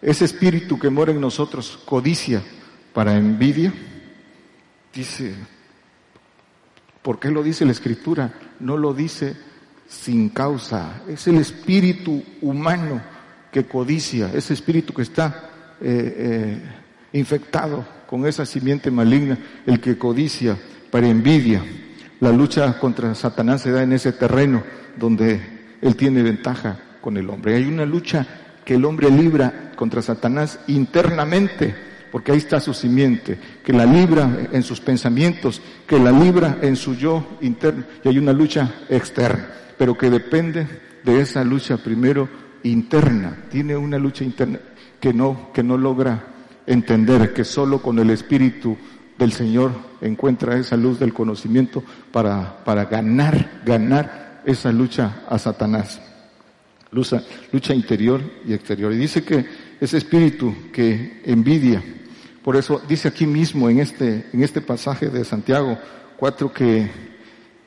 [0.03, 2.43] Ese espíritu que mora en nosotros codicia
[2.93, 3.73] para envidia.
[4.95, 5.35] Dice,
[7.03, 8.33] ¿por qué lo dice la escritura?
[8.59, 9.37] No lo dice
[9.89, 11.03] sin causa.
[11.09, 13.03] Es el espíritu humano
[13.53, 16.63] que codicia, ese espíritu que está eh, eh,
[17.13, 20.57] infectado con esa simiente maligna, el que codicia
[20.91, 21.63] para envidia.
[22.21, 24.63] La lucha contra Satanás se da en ese terreno
[24.97, 25.41] donde
[25.81, 27.57] él tiene ventaja con el hombre.
[27.57, 28.27] Hay una lucha
[28.71, 31.75] que el hombre libra contra Satanás internamente,
[32.13, 36.77] porque ahí está su simiente, que la libra en sus pensamientos, que la libra en
[36.77, 40.69] su yo interno, y hay una lucha externa, pero que depende
[41.03, 42.29] de esa lucha primero
[42.63, 44.61] interna, tiene una lucha interna
[45.01, 46.27] que no, que no logra
[46.65, 48.77] entender, que solo con el Espíritu
[49.19, 56.01] del Señor encuentra esa luz del conocimiento para, para ganar, ganar esa lucha a Satanás.
[56.93, 57.23] Lucha,
[57.53, 58.93] lucha interior y exterior.
[58.93, 59.47] Y dice que
[59.81, 61.83] ese espíritu que envidia,
[62.43, 65.79] por eso dice aquí mismo en este, en este pasaje de Santiago
[66.17, 66.91] 4 que,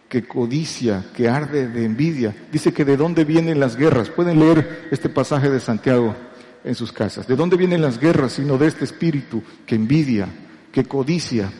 [0.10, 2.36] que codicia, que arde de envidia.
[2.52, 4.10] Dice que de dónde vienen las guerras.
[4.10, 6.16] Pueden leer este pasaje de Santiago
[6.64, 7.28] en sus casas.
[7.28, 10.28] ¿De dónde vienen las guerras sino de este espíritu que envidia,
[10.72, 11.52] que codicia?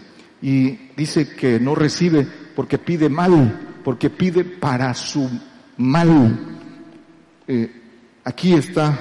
[0.42, 5.30] Y dice que no recibe porque pide mal, porque pide para su
[5.78, 6.53] mal.
[7.48, 7.72] Eh,
[8.24, 8.98] aquí está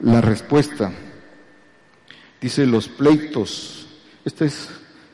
[0.00, 0.92] la respuesta.
[2.40, 3.86] Dice los pleitos.
[4.24, 4.68] Esta es,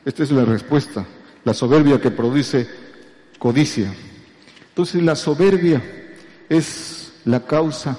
[0.05, 1.05] esta es la respuesta.
[1.43, 2.67] La soberbia que produce
[3.39, 3.93] codicia.
[4.69, 5.81] Entonces la soberbia
[6.49, 7.97] es la causa,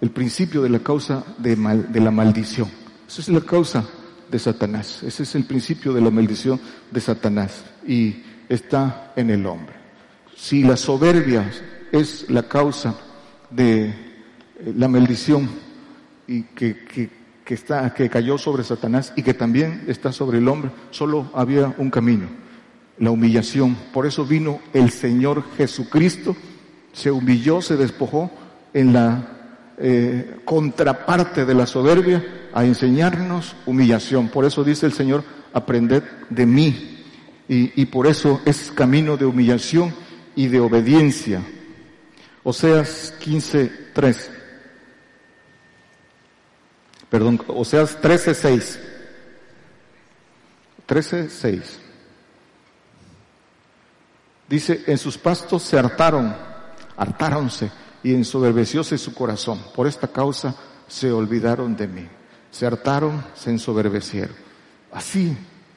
[0.00, 2.70] el principio de la causa de, mal, de la maldición.
[3.06, 3.84] Esa es la causa
[4.30, 5.02] de Satanás.
[5.02, 7.64] Ese es el principio de la maldición de Satanás.
[7.86, 9.76] Y está en el hombre.
[10.36, 11.50] Si la soberbia
[11.92, 12.94] es la causa
[13.50, 14.05] de
[14.64, 15.48] la maldición
[16.26, 17.10] y que,
[17.44, 21.74] que, está, que cayó sobre Satanás y que también está sobre el hombre, solo había
[21.78, 22.26] un camino,
[22.98, 23.76] la humillación.
[23.92, 26.36] Por eso vino el Señor Jesucristo,
[26.92, 28.30] se humilló, se despojó
[28.72, 29.36] en la
[29.78, 34.28] eh, contraparte de la soberbia a enseñarnos humillación.
[34.28, 36.92] Por eso dice el Señor, aprended de mí.
[37.48, 39.94] Y, y por eso es camino de humillación
[40.34, 41.42] y de obediencia.
[42.42, 44.30] Oseas 15, 3.
[47.08, 48.80] Perdón, Oseas 13, 6.
[50.86, 51.80] 13, 6.
[54.48, 56.34] Dice, en sus pastos se hartaron,
[56.96, 57.70] hartáronse
[58.02, 59.60] y ensoberbecióse su corazón.
[59.74, 60.54] Por esta causa
[60.86, 62.08] se olvidaron de mí.
[62.50, 64.36] Se hartaron, se ensoberbecieron.
[64.92, 65.36] Así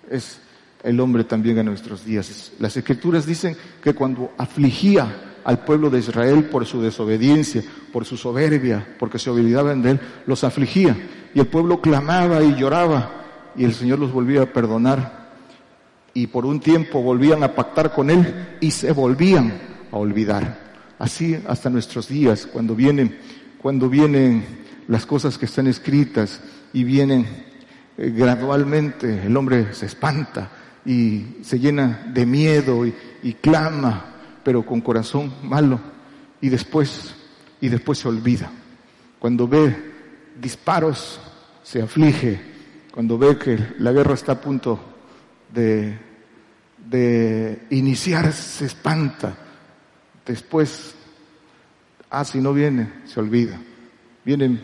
[0.09, 0.39] es
[0.83, 2.51] el hombre también en nuestros días.
[2.59, 8.17] Las escrituras dicen que cuando afligía al pueblo de Israel por su desobediencia, por su
[8.17, 10.95] soberbia, porque se olvidaban de él, los afligía.
[11.33, 13.19] Y el pueblo clamaba y lloraba
[13.55, 15.19] y el Señor los volvía a perdonar
[16.13, 19.53] y por un tiempo volvían a pactar con Él y se volvían
[19.91, 20.69] a olvidar.
[20.97, 23.17] Así hasta nuestros días, cuando vienen,
[23.61, 24.43] cuando vienen
[24.87, 26.41] las cosas que están escritas
[26.73, 27.25] y vienen
[27.97, 30.49] eh, gradualmente, el hombre se espanta
[30.85, 35.79] y se llena de miedo y, y clama, pero con corazón malo
[36.41, 37.15] y después,
[37.61, 38.51] y después se olvida.
[39.19, 39.75] Cuando ve
[40.39, 41.19] disparos,
[41.63, 42.39] se aflige.
[42.91, 44.79] Cuando ve que la guerra está a punto
[45.53, 45.97] de,
[46.89, 49.35] de iniciar se espanta.
[50.25, 50.95] Después,
[52.09, 53.59] ah, si no viene, se olvida.
[54.25, 54.59] Viene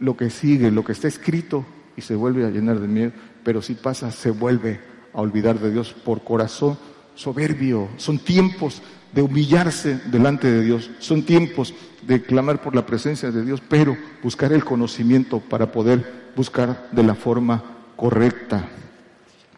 [0.00, 1.64] lo que sigue, lo que está escrito
[1.96, 4.80] y se vuelve a llenar de miedo, pero si pasa, se vuelve
[5.12, 6.78] a olvidar de Dios por corazón
[7.18, 7.88] soberbio.
[7.96, 8.80] Son tiempos
[9.12, 13.96] de humillarse delante de Dios, son tiempos de clamar por la presencia de Dios, pero
[14.22, 17.64] buscar el conocimiento para poder buscar de la forma
[17.96, 18.68] correcta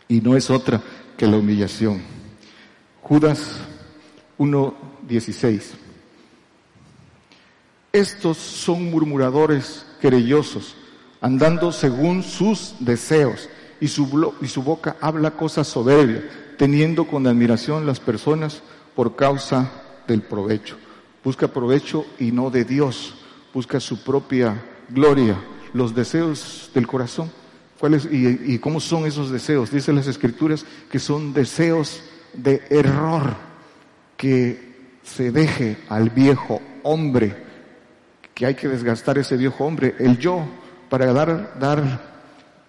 [0.08, 0.80] y no es otra
[1.16, 2.00] que la humillación.
[3.02, 3.58] Judas
[4.38, 5.72] 1.16.
[7.92, 10.76] Estos son murmuradores querellosos,
[11.20, 13.48] andando según sus deseos,
[13.80, 16.22] y su, y su boca habla cosas soberbias,
[16.60, 18.60] teniendo con admiración las personas
[18.94, 19.72] por causa
[20.06, 20.76] del provecho.
[21.24, 23.14] Busca provecho y no de Dios,
[23.54, 25.42] busca su propia gloria,
[25.72, 27.32] los deseos del corazón
[28.10, 29.70] y, cómo son esos deseos?
[29.70, 32.02] Dicen las escrituras que son deseos
[32.34, 33.36] de error,
[34.18, 37.42] que se deje al viejo hombre,
[38.34, 40.44] que hay que desgastar ese viejo hombre, el yo,
[40.90, 42.02] para dar, dar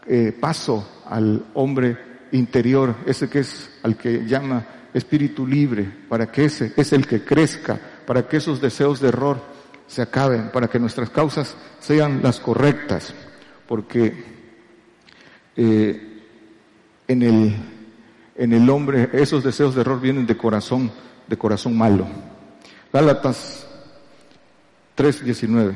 [0.08, 6.46] eh, paso al hombre interior, ese que es al que llama espíritu libre, para que
[6.46, 9.42] ese es el que crezca, para que esos deseos de error
[9.88, 13.14] se acaben, para que nuestras causas sean las correctas,
[13.68, 14.24] porque
[15.56, 16.22] eh,
[17.08, 17.56] en, el,
[18.36, 20.92] en el hombre, esos deseos de error vienen de corazón,
[21.28, 22.08] de corazón malo.
[22.92, 23.66] Gálatas
[24.98, 25.74] 3:19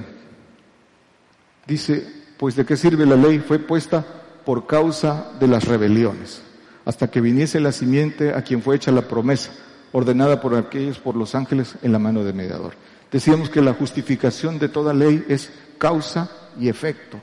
[1.66, 2.06] dice,
[2.38, 4.06] pues de qué sirve la ley fue puesta
[4.46, 6.42] por causa de las rebeliones,
[6.86, 9.52] hasta que viniese la simiente a quien fue hecha la promesa,
[9.92, 12.74] ordenada por aquellos, por los ángeles, en la mano del mediador.
[13.12, 17.20] Decíamos que la justificación de toda ley es causa y efecto.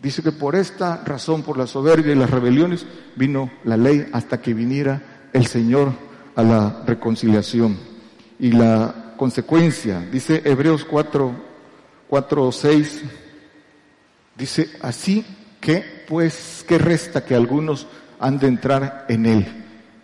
[0.00, 4.40] Dice que por esta razón, por la soberbia y las rebeliones, vino la ley hasta
[4.40, 5.92] que viniera el Señor
[6.34, 7.76] a la reconciliación.
[8.38, 11.32] Y la consecuencia, dice Hebreos 4,
[12.08, 13.02] 4 o 6,
[14.36, 15.24] dice así
[15.60, 17.86] que, pues, ¿qué resta que algunos
[18.20, 19.46] han de entrar en él?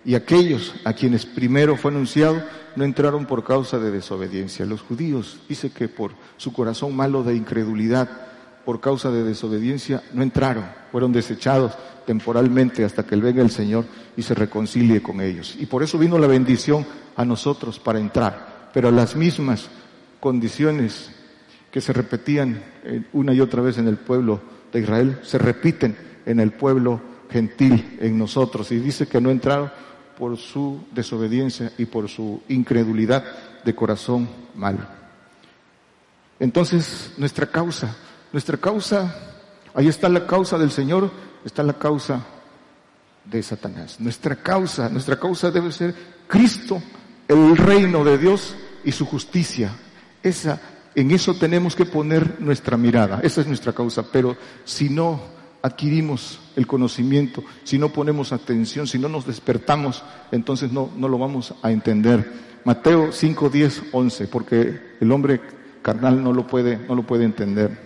[0.05, 2.43] Y aquellos a quienes primero fue anunciado
[2.75, 4.67] no entraron por causa de desobediencia.
[4.67, 8.09] Los judíos dice que por su corazón malo de incredulidad
[8.65, 11.73] por causa de desobediencia no entraron, fueron desechados
[12.07, 13.85] temporalmente hasta que venga el Señor
[14.17, 15.57] y se reconcilie con ellos.
[15.59, 19.69] Y por eso vino la bendición a nosotros para entrar, pero las mismas
[20.21, 21.11] condiciones
[21.71, 24.41] que se repetían eh, una y otra vez en el pueblo
[24.73, 25.97] de Israel se repiten
[26.27, 27.01] en el pueblo
[27.33, 28.71] gentil, en nosotros.
[28.71, 29.71] Y dice que no entraron
[30.19, 33.25] por su desobediencia y por su incredulidad
[33.65, 34.81] de corazón malo.
[36.39, 37.97] Entonces, nuestra causa
[38.33, 39.15] nuestra causa,
[39.75, 41.11] ahí está la causa del Señor,
[41.45, 42.25] está la causa
[43.25, 44.01] de Satanás.
[44.01, 45.95] Nuestra causa, nuestra causa debe ser
[46.27, 46.83] Cristo,
[47.29, 49.71] el reino de Dios y su justicia.
[50.23, 50.61] Esa,
[50.95, 53.21] en eso tenemos que poner nuestra mirada.
[53.23, 54.03] Esa es nuestra causa.
[54.11, 55.21] Pero si no
[55.63, 60.03] adquirimos el conocimiento, si no ponemos atención, si no nos despertamos,
[60.33, 62.31] entonces no, no lo vamos a entender.
[62.65, 65.41] Mateo 5, 10, 11, porque el hombre
[65.83, 67.79] carnal no lo puede, no lo puede entender.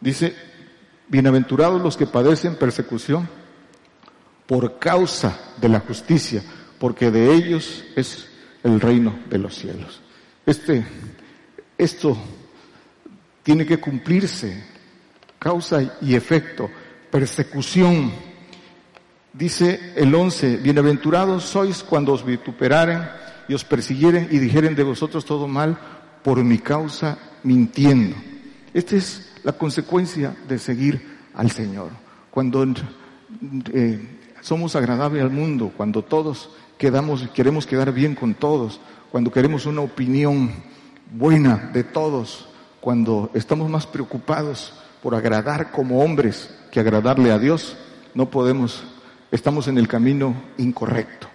[0.00, 0.34] Dice,
[1.08, 3.28] bienaventurados los que padecen persecución
[4.46, 6.42] por causa de la justicia,
[6.78, 8.28] porque de ellos es
[8.62, 10.00] el reino de los cielos.
[10.44, 10.86] Este,
[11.76, 12.16] esto
[13.42, 14.64] tiene que cumplirse,
[15.46, 16.68] causa y efecto,
[17.08, 18.10] persecución.
[19.32, 23.06] Dice el once, bienaventurados sois cuando os vituperaren
[23.46, 25.78] y os persiguieren y dijeren de vosotros todo mal
[26.24, 28.16] por mi causa mintiendo.
[28.74, 31.00] Esta es la consecuencia de seguir
[31.32, 31.90] al Señor.
[32.32, 32.66] Cuando
[33.72, 38.80] eh, somos agradables al mundo, cuando todos quedamos, queremos quedar bien con todos,
[39.12, 40.50] cuando queremos una opinión
[41.12, 42.48] buena de todos,
[42.80, 44.72] cuando estamos más preocupados
[45.06, 47.76] por agradar como hombres que agradarle a Dios,
[48.14, 48.82] no podemos,
[49.30, 51.28] estamos en el camino incorrecto.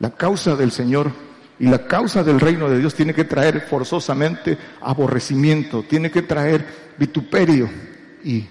[0.00, 1.12] La causa del Señor
[1.60, 6.66] y la causa del reino de Dios tiene que traer forzosamente aborrecimiento, tiene que traer
[6.98, 7.70] vituperio
[8.24, 8.44] y,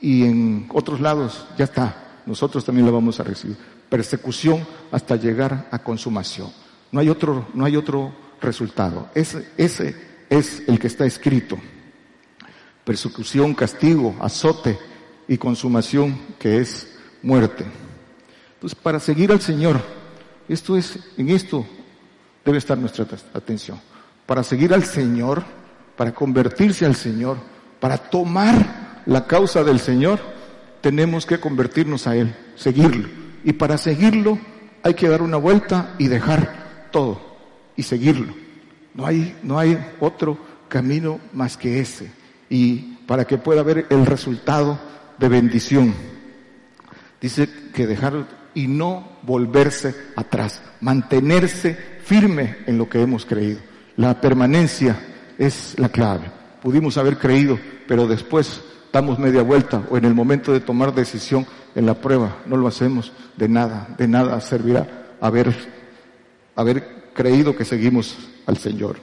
[0.00, 3.56] y en otros lados ya está, nosotros también la vamos a recibir.
[3.88, 6.52] Persecución hasta llegar a consumación.
[6.92, 9.08] No hay otro, no hay otro resultado.
[9.16, 9.96] Ese, ese
[10.28, 11.58] es el que está escrito.
[12.84, 14.78] Persecución, castigo, azote
[15.28, 17.64] y consumación que es muerte.
[18.54, 19.80] Entonces, para seguir al Señor,
[20.48, 21.64] esto es, en esto
[22.44, 23.80] debe estar nuestra atención.
[24.26, 25.44] Para seguir al Señor,
[25.96, 27.36] para convertirse al Señor,
[27.78, 30.20] para tomar la causa del Señor,
[30.80, 33.08] tenemos que convertirnos a Él, seguirlo.
[33.44, 34.38] Y para seguirlo
[34.82, 37.20] hay que dar una vuelta y dejar todo
[37.76, 38.34] y seguirlo.
[38.94, 42.10] No hay, no hay otro camino más que ese.
[42.50, 44.78] Y para que pueda haber el resultado
[45.18, 45.94] de bendición.
[47.20, 51.74] Dice que dejar y no volverse atrás, mantenerse
[52.04, 53.60] firme en lo que hemos creído.
[53.96, 54.98] La permanencia
[55.38, 56.30] es la clave.
[56.62, 58.60] Pudimos haber creído, pero después
[58.92, 62.66] damos media vuelta o en el momento de tomar decisión en la prueba no lo
[62.66, 65.54] hacemos, de nada, de nada servirá haber,
[66.56, 68.96] haber creído que seguimos al Señor.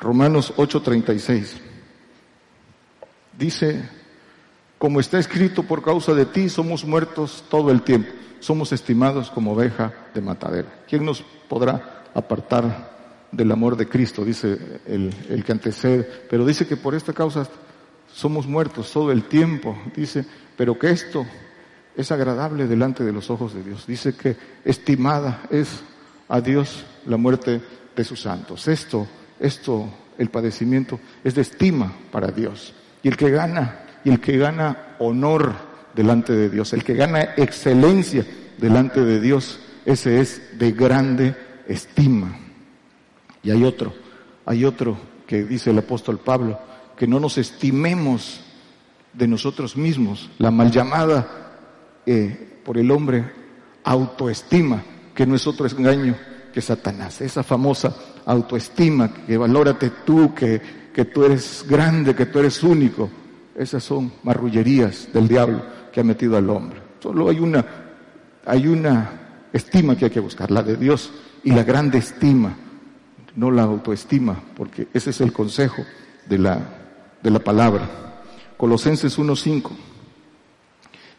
[0.00, 1.69] Romanos 8:36
[3.40, 3.88] dice,
[4.78, 9.52] como está escrito por causa de ti, somos muertos todo el tiempo somos estimados como
[9.52, 10.68] oveja de matadero.
[10.88, 14.24] ¿Quién nos podrá apartar del amor de Cristo?
[14.24, 16.02] Dice el, que antecede.
[16.28, 17.46] Pero dice que por esta causa
[18.12, 19.78] somos muertos todo el tiempo.
[19.94, 20.24] Dice,
[20.56, 21.24] pero que esto
[21.94, 23.86] es agradable delante de los ojos de Dios.
[23.86, 25.82] Dice que estimada es
[26.28, 27.60] a Dios la muerte
[27.94, 28.66] de sus santos.
[28.68, 29.06] Esto,
[29.38, 32.72] esto, el padecimiento es de estima para Dios.
[33.02, 35.54] Y el que gana, y el que gana honor
[35.94, 36.72] delante de Dios.
[36.72, 38.24] El que gana excelencia
[38.58, 41.34] delante de Dios, ese es de grande
[41.66, 42.36] estima.
[43.42, 43.92] Y hay otro,
[44.44, 44.96] hay otro
[45.26, 46.58] que dice el apóstol Pablo,
[46.96, 48.42] que no nos estimemos
[49.12, 51.56] de nosotros mismos, la mal llamada
[52.06, 53.24] eh, por el hombre
[53.84, 54.82] autoestima,
[55.14, 56.16] que no es otro engaño
[56.52, 57.94] que Satanás, esa famosa
[58.26, 63.08] autoestima, que valórate tú, que, que tú eres grande, que tú eres único,
[63.56, 65.62] esas son marrullerías del diablo
[65.92, 66.80] que ha metido al hombre.
[67.00, 67.64] Solo hay una,
[68.46, 69.10] hay una
[69.52, 71.12] estima que hay que buscar, la de Dios
[71.44, 72.56] y la grande estima,
[73.36, 75.84] no la autoestima, porque ese es el consejo
[76.28, 76.58] de la,
[77.22, 77.88] de la palabra.
[78.56, 79.70] Colosenses 1.5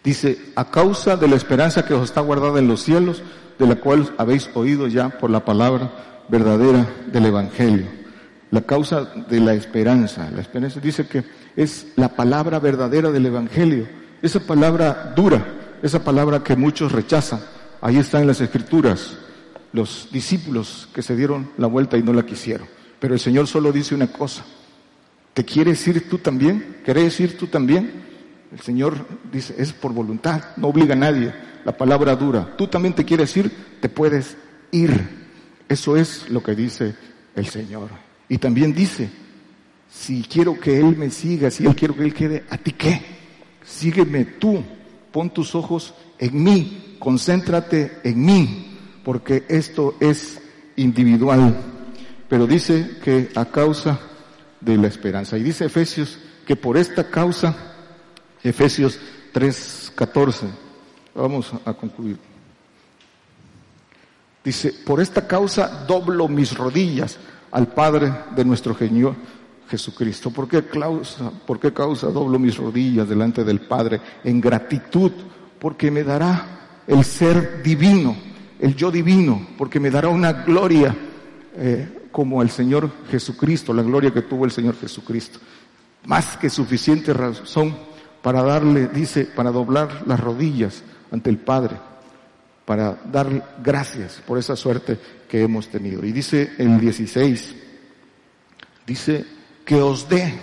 [0.04, 3.24] dice, a causa de la esperanza que os está guardada en los cielos,
[3.58, 8.01] de la cual habéis oído ya por la palabra verdadera del Evangelio.
[8.52, 11.24] La causa de la esperanza, la esperanza dice que
[11.56, 13.88] es la palabra verdadera del Evangelio
[14.22, 15.44] esa palabra dura,
[15.82, 17.40] esa palabra que muchos rechazan,
[17.82, 19.18] ahí está en las escrituras,
[19.74, 22.68] los discípulos que se dieron la vuelta y no la quisieron.
[23.00, 24.46] Pero el Señor solo dice una cosa,
[25.34, 26.82] ¿te quieres ir tú también?
[26.86, 27.92] ¿Querés ir tú también?
[28.52, 28.94] El Señor
[29.32, 31.34] dice, es por voluntad, no obliga a nadie.
[31.66, 34.38] La palabra dura, tú también te quieres ir, te puedes
[34.72, 35.22] ir.
[35.68, 36.96] Eso es lo que dice
[37.36, 37.90] el Señor.
[38.32, 39.10] Y también dice,
[39.92, 43.02] si quiero que Él me siga, si Él quiero que Él quede, ¿a ti qué?
[43.62, 44.64] sígueme tú,
[45.12, 50.42] pon tus ojos en mí, concéntrate en mí, porque esto es
[50.78, 51.56] individual.
[52.30, 54.00] Pero dice que a causa
[54.62, 55.38] de la esperanza.
[55.38, 56.18] Y dice Efesios
[56.48, 57.54] que por esta causa,
[58.42, 58.98] Efesios
[59.34, 60.48] 3:14,
[61.14, 62.18] vamos a concluir.
[64.42, 67.20] Dice, por esta causa doblo mis rodillas
[67.52, 69.16] al Padre de nuestro Señor
[69.70, 70.32] Jesucristo.
[70.32, 75.12] ¿Por qué, causa, ¿Por qué causa doblo mis rodillas delante del Padre en gratitud?
[75.60, 78.16] Porque me dará el ser divino,
[78.60, 80.96] el yo divino, porque me dará una gloria
[81.56, 85.40] eh, como el Señor Jesucristo, la gloria que tuvo el Señor Jesucristo.
[86.06, 87.76] Más que suficiente razón
[88.22, 91.78] para darle, dice, para doblar las rodillas ante el Padre,
[92.72, 94.98] para dar gracias por esa suerte
[95.28, 96.06] que hemos tenido.
[96.06, 97.54] Y dice el 16,
[98.88, 99.26] dice
[99.66, 100.34] que os dé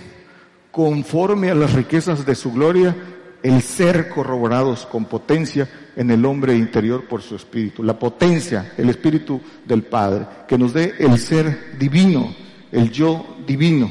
[0.71, 2.95] conforme a las riquezas de su gloria
[3.43, 7.83] el ser corroborados con potencia en el hombre interior por su espíritu.
[7.83, 12.37] La potencia, el espíritu del Padre, que nos dé el ser divino,
[12.71, 13.91] el yo divino,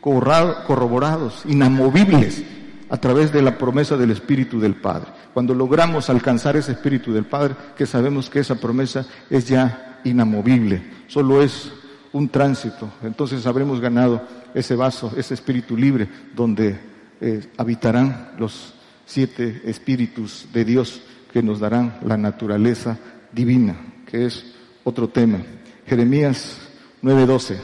[0.00, 2.42] corroborados, inamovibles
[2.88, 5.08] a través de la promesa del espíritu del Padre.
[5.34, 10.82] Cuando logramos alcanzar ese espíritu del Padre, que sabemos que esa promesa es ya inamovible,
[11.08, 11.72] solo es
[12.12, 14.22] un tránsito, entonces habremos ganado
[14.54, 16.78] ese vaso, ese espíritu libre donde
[17.20, 18.74] eh, habitarán los
[19.04, 22.98] siete espíritus de Dios que nos darán la naturaleza
[23.32, 23.76] divina,
[24.06, 25.38] que es otro tema.
[25.86, 26.58] Jeremías
[27.02, 27.56] 9:12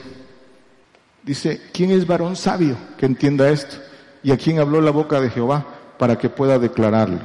[1.22, 3.76] dice, ¿quién es varón sabio que entienda esto?
[4.22, 5.66] ¿Y a quién habló la boca de Jehová
[5.98, 7.20] para que pueda declararlo?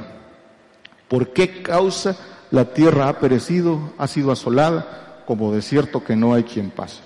[1.08, 2.16] ¿Por qué causa
[2.50, 7.00] la tierra ha perecido, ha sido asolada como desierto que no hay quien pase?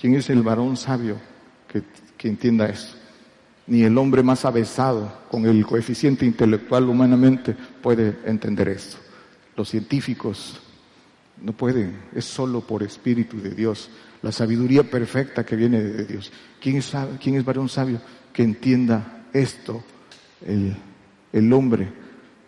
[0.00, 1.16] ¿Quién es el varón sabio
[1.66, 1.82] que,
[2.16, 2.98] que entienda esto?
[3.68, 8.96] ni el hombre más avesado con el coeficiente intelectual humanamente puede entender esto.
[9.56, 10.58] Los científicos
[11.42, 13.90] no pueden, es solo por espíritu de Dios,
[14.22, 16.32] la sabiduría perfecta que viene de Dios.
[16.60, 18.00] ¿Quién es, quién es varón sabio
[18.32, 19.82] que entienda esto?
[20.44, 20.76] El,
[21.32, 21.88] el hombre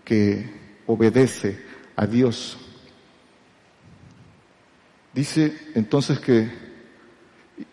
[0.05, 1.59] que obedece
[1.97, 2.59] a Dios.
[5.12, 6.51] Dice entonces que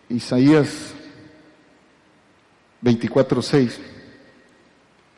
[0.08, 0.94] Isaías
[2.82, 3.72] 24.6.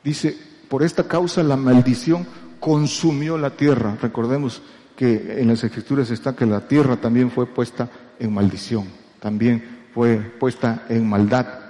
[0.02, 0.36] Dice,
[0.68, 2.26] por esta causa la maldición
[2.58, 3.96] consumió la tierra.
[4.00, 4.62] Recordemos
[4.96, 8.86] que en las escrituras está que la tierra también fue puesta en maldición,
[9.18, 11.69] también fue puesta en maldad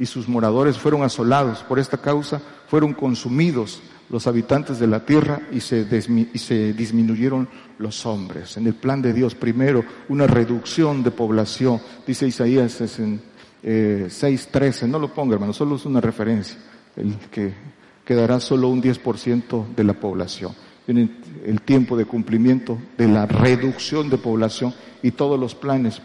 [0.00, 1.62] y sus moradores fueron asolados.
[1.62, 5.84] Por esta causa fueron consumidos los habitantes de la tierra y se,
[6.72, 7.48] disminuyeron
[7.78, 8.56] los hombres.
[8.56, 13.20] En el plan de Dios, primero, una reducción de población, dice Isaías en
[13.62, 16.56] eh, 6.13, no lo ponga hermano, solo es una referencia,
[16.96, 17.52] el que
[18.04, 20.52] quedará solo un 10% de la población.
[20.86, 21.10] Viene
[21.44, 26.00] el tiempo de cumplimiento de la reducción de población y todos los planes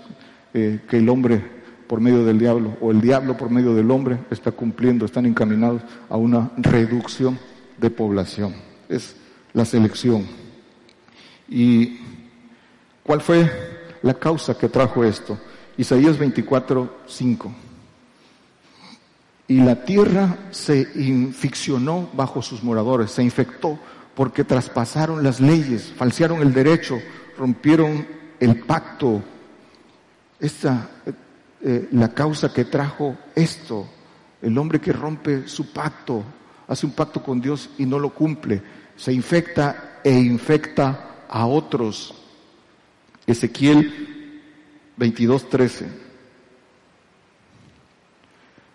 [0.54, 1.55] eh, que el hombre
[1.88, 5.82] por medio del diablo o el diablo por medio del hombre está cumpliendo, están encaminados
[6.10, 7.38] a una reducción
[7.78, 8.56] de población.
[8.90, 9.16] Es
[9.54, 10.26] la selección.
[11.48, 12.00] ¿Y
[13.04, 13.50] cuál fue
[14.02, 15.38] la causa que trajo esto?
[15.78, 17.52] Isaías 24, 5.
[19.48, 23.78] Y la tierra se inficcionó bajo sus moradores, se infectó
[24.16, 27.00] porque traspasaron las leyes, falsearon el derecho,
[27.38, 28.08] rompieron
[28.40, 29.22] el pacto.
[30.40, 30.90] Esta,
[31.68, 33.88] eh, la causa que trajo esto,
[34.40, 36.24] el hombre que rompe su pacto,
[36.68, 38.62] hace un pacto con Dios y no lo cumple,
[38.96, 42.14] se infecta e infecta a otros.
[43.26, 44.44] Ezequiel
[45.00, 45.88] 22.13.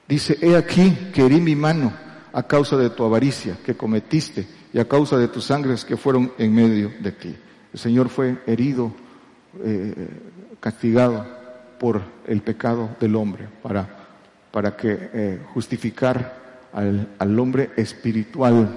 [0.08, 1.92] Dice, he aquí que herí mi mano
[2.32, 6.32] a causa de tu avaricia que cometiste y a causa de tus sangres que fueron
[6.38, 7.36] en medio de ti.
[7.72, 8.92] El Señor fue herido,
[9.62, 10.08] eh,
[10.58, 11.38] castigado
[11.80, 13.88] por el pecado del hombre para,
[14.52, 18.68] para que eh, justificar al, al hombre espiritual.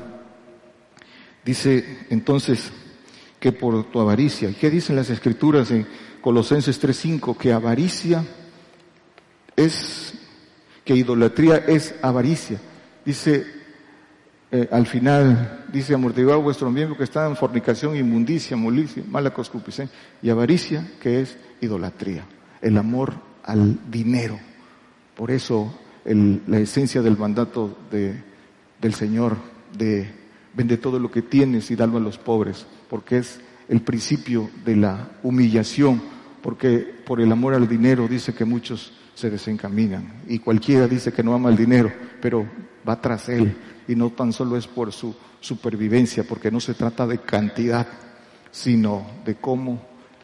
[1.44, 2.72] Dice entonces
[3.40, 5.86] que por tu avaricia, ¿qué dicen las escrituras en
[6.24, 8.24] Colosenses 3.5, que avaricia
[9.58, 10.14] es,
[10.86, 12.62] que idolatría es avaricia.
[13.04, 13.46] Dice
[14.50, 19.94] eh, al final, dice amortiguado vuestro miembro que está en fornicación, inmundicia, molicia, mala concupiscencia,
[20.22, 22.24] y avaricia que es idolatría,
[22.64, 24.40] el amor al dinero.
[25.16, 28.16] Por eso la esencia del mandato de,
[28.82, 29.38] del Señor
[29.78, 30.10] de
[30.56, 33.40] vende todo lo que tienes y dalo a los pobres, porque es
[33.70, 39.30] el principio de la humillación porque por el amor al dinero dice que muchos se
[39.30, 41.92] desencaminan y cualquiera dice que no ama el dinero,
[42.22, 42.46] pero
[42.88, 43.56] va tras él
[43.88, 47.88] y no tan solo es por su supervivencia, porque no se trata de cantidad,
[48.52, 49.82] sino de cómo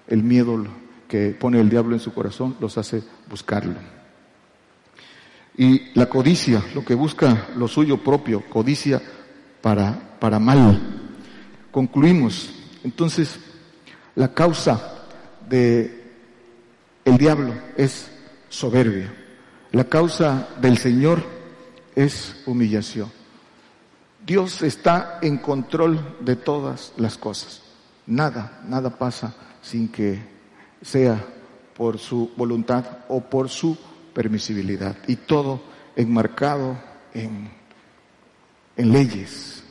[0.07, 0.65] el miedo
[1.09, 3.73] que pone el diablo en su corazón los hace buscarlo.
[5.57, 9.01] Y la codicia, lo que busca lo suyo propio, codicia
[9.61, 10.79] para, para mal.
[11.71, 12.51] Concluimos.
[12.83, 13.37] Entonces,
[14.15, 15.05] la causa
[15.49, 16.13] de
[17.03, 18.09] el diablo es
[18.47, 19.11] soberbia.
[19.71, 21.23] La causa del Señor
[21.95, 23.11] es humillación.
[24.25, 27.63] Dios está en control de todas las cosas.
[28.05, 30.38] Nada, nada pasa sin que
[30.81, 31.23] sea
[31.75, 33.77] por su voluntad o por su
[34.13, 34.97] permisibilidad.
[35.07, 35.61] Y todo
[35.95, 36.77] enmarcado
[37.13, 37.49] en,
[38.75, 39.63] en leyes.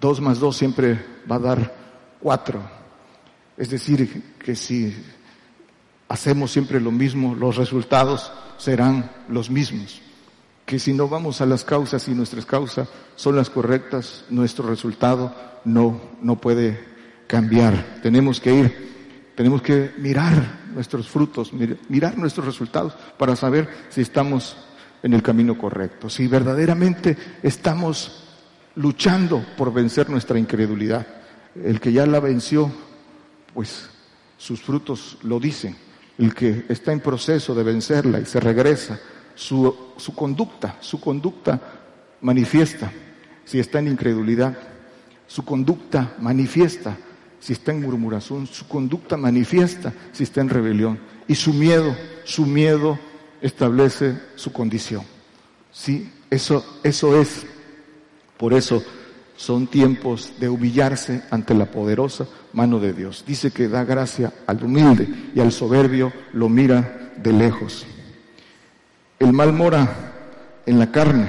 [0.00, 1.74] Dos más dos siempre va a dar
[2.20, 2.60] cuatro.
[3.56, 4.94] Es decir, que si
[6.08, 10.00] hacemos siempre lo mismo, los resultados serán los mismos.
[10.68, 15.34] que si no vamos a las causas y nuestras causas son las correctas, nuestro resultado
[15.64, 16.78] no, no puede
[17.26, 18.00] cambiar.
[18.02, 18.88] Tenemos que ir,
[19.38, 21.52] tenemos que mirar nuestros frutos,
[21.88, 24.56] mirar nuestros resultados para saber si estamos
[25.00, 28.24] en el camino correcto, si verdaderamente estamos
[28.74, 31.06] luchando por vencer nuestra incredulidad.
[31.54, 32.68] El que ya la venció,
[33.54, 33.88] pues
[34.36, 35.76] sus frutos lo dicen.
[36.18, 38.98] El que está en proceso de vencerla y se regresa,
[39.36, 41.60] su, conducta, su conducta
[42.22, 42.90] manifiesta
[43.44, 44.58] si está en incredulidad,
[45.28, 46.96] su conducta manifiesta
[47.40, 52.46] si está en murmuración, su conducta manifiesta si está en rebelión y su miedo, su
[52.46, 52.98] miedo
[53.40, 55.02] establece su condición.
[55.70, 57.46] Sí, eso, eso es.
[58.36, 58.82] Por eso
[59.36, 63.24] son tiempos de humillarse ante la poderosa mano de Dios.
[63.26, 67.86] Dice que da gracia al humilde y al soberbio lo mira de lejos.
[69.18, 71.28] El mal mora en la carne.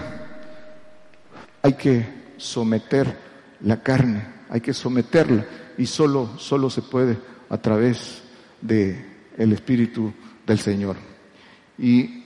[1.62, 2.06] Hay que
[2.38, 3.16] someter
[3.62, 5.46] la carne, hay que someterla
[5.80, 7.18] y solo, solo se puede
[7.50, 8.22] a través
[8.62, 9.04] de
[9.38, 10.14] el Espíritu
[10.46, 10.98] del Señor.
[11.80, 12.24] Y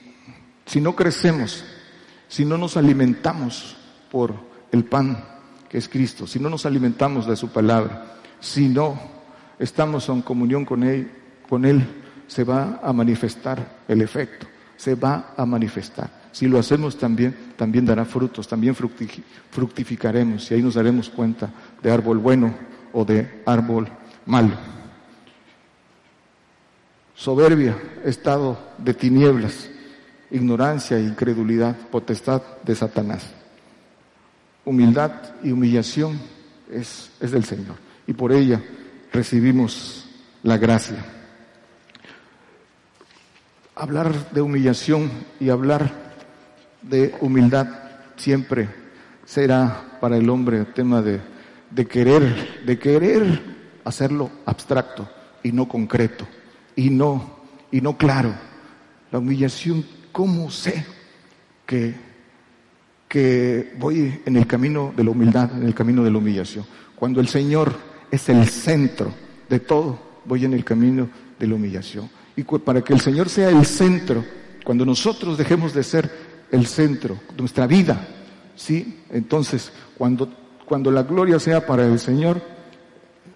[0.66, 1.64] si no crecemos,
[2.28, 3.76] si no nos alimentamos
[4.10, 4.34] por
[4.72, 5.24] el pan
[5.70, 9.00] que es Cristo, si no nos alimentamos de su palabra, si no
[9.58, 11.10] estamos en comunión con Él,
[11.48, 11.86] con Él
[12.26, 14.46] se va a manifestar el efecto
[14.76, 16.10] se va a manifestar.
[16.32, 21.48] Si lo hacemos también, también dará frutos, también fructificaremos y ahí nos daremos cuenta
[21.82, 22.52] de árbol bueno
[22.94, 23.88] o de árbol
[24.24, 24.56] malo.
[27.14, 29.68] Soberbia, estado de tinieblas,
[30.30, 33.30] ignorancia incredulidad, potestad de Satanás.
[34.64, 36.18] Humildad y humillación
[36.70, 37.76] es, es del Señor
[38.06, 38.62] y por ella
[39.12, 40.08] recibimos
[40.42, 40.96] la gracia
[43.74, 45.90] hablar de humillación y hablar
[46.82, 47.66] de humildad
[48.16, 48.68] siempre
[49.24, 51.20] será para el hombre tema de,
[51.70, 53.40] de querer, de querer
[53.84, 55.08] hacerlo abstracto
[55.42, 56.26] y no concreto
[56.76, 57.38] y no,
[57.70, 58.34] y no claro.
[59.10, 60.84] La humillación, ¿cómo sé
[61.66, 61.94] que,
[63.08, 66.64] que voy en el camino de la humildad, en el camino de la humillación?
[66.96, 67.74] Cuando el Señor
[68.10, 69.12] es el centro
[69.48, 71.08] de todo, voy en el camino
[71.38, 74.24] de la humillación y para que el Señor sea el centro,
[74.64, 76.10] cuando nosotros dejemos de ser
[76.50, 78.08] el centro de nuestra vida,
[78.56, 79.02] ¿sí?
[79.10, 80.32] Entonces, cuando,
[80.64, 82.40] cuando la gloria sea para el Señor,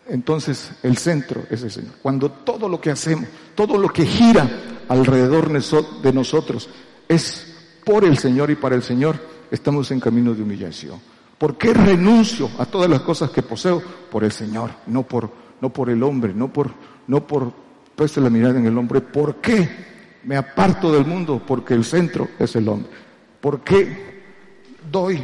[0.08, 1.92] entonces el centro es el Señor.
[2.02, 4.48] Cuando todo lo que hacemos, todo lo que gira
[4.88, 6.70] alrededor de nosotros
[7.08, 7.54] es
[7.84, 9.16] por el Señor y para el Señor,
[9.50, 11.00] estamos en camino de humillación.
[11.36, 13.82] ¿Por qué renuncio a todas las cosas que poseo?
[14.10, 16.70] Por el Señor, no por, no por el hombre, no por,
[17.06, 17.52] no por
[17.94, 19.00] puesta la mirada en el hombre.
[19.00, 19.68] ¿Por qué
[20.24, 21.40] me aparto del mundo?
[21.46, 22.90] Porque el centro es el hombre.
[23.40, 24.22] ¿Por qué
[24.90, 25.22] doy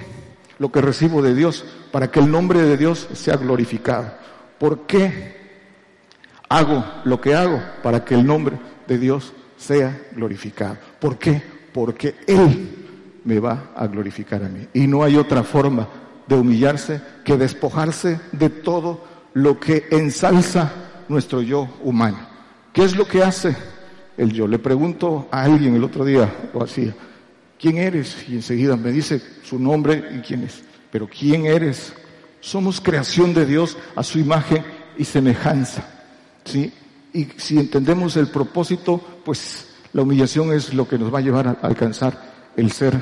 [0.59, 1.65] lo que recibo de Dios
[1.95, 4.15] para que el nombre de Dios sea glorificado?
[4.59, 5.37] ¿Por qué
[6.49, 10.77] hago lo que hago para que el nombre de Dios sea glorificado?
[10.99, 11.41] ¿Por qué?
[11.73, 14.67] Porque Él me va a glorificar a mí.
[14.75, 15.87] Y no hay otra forma
[16.27, 20.73] de humillarse que despojarse de todo lo que ensalza
[21.09, 22.19] nuestro yo humano.
[22.73, 23.55] ¿Qué es lo que hace
[24.17, 24.49] el yo?
[24.49, 26.93] Le pregunto a alguien el otro día, lo hacía,
[27.57, 28.17] ¿quién eres?
[28.29, 30.74] Y enseguida me dice su nombre y quién es.
[30.95, 31.93] Pero ¿quién eres?
[32.39, 34.65] Somos creación de Dios a su imagen
[34.97, 35.85] y semejanza.
[36.45, 36.73] ¿Sí?
[37.13, 41.49] Y si entendemos el propósito, pues la humillación es lo que nos va a llevar
[41.49, 42.95] a alcanzar el ser,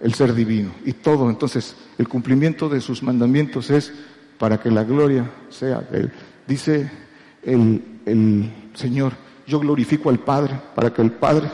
[0.00, 0.70] el ser divino.
[0.84, 3.92] Y todo, entonces, el cumplimiento de sus mandamientos es
[4.38, 5.82] para que la gloria sea.
[6.46, 6.88] Dice
[7.42, 9.14] el, el Señor,
[9.48, 11.50] yo glorifico al Padre para que el Padre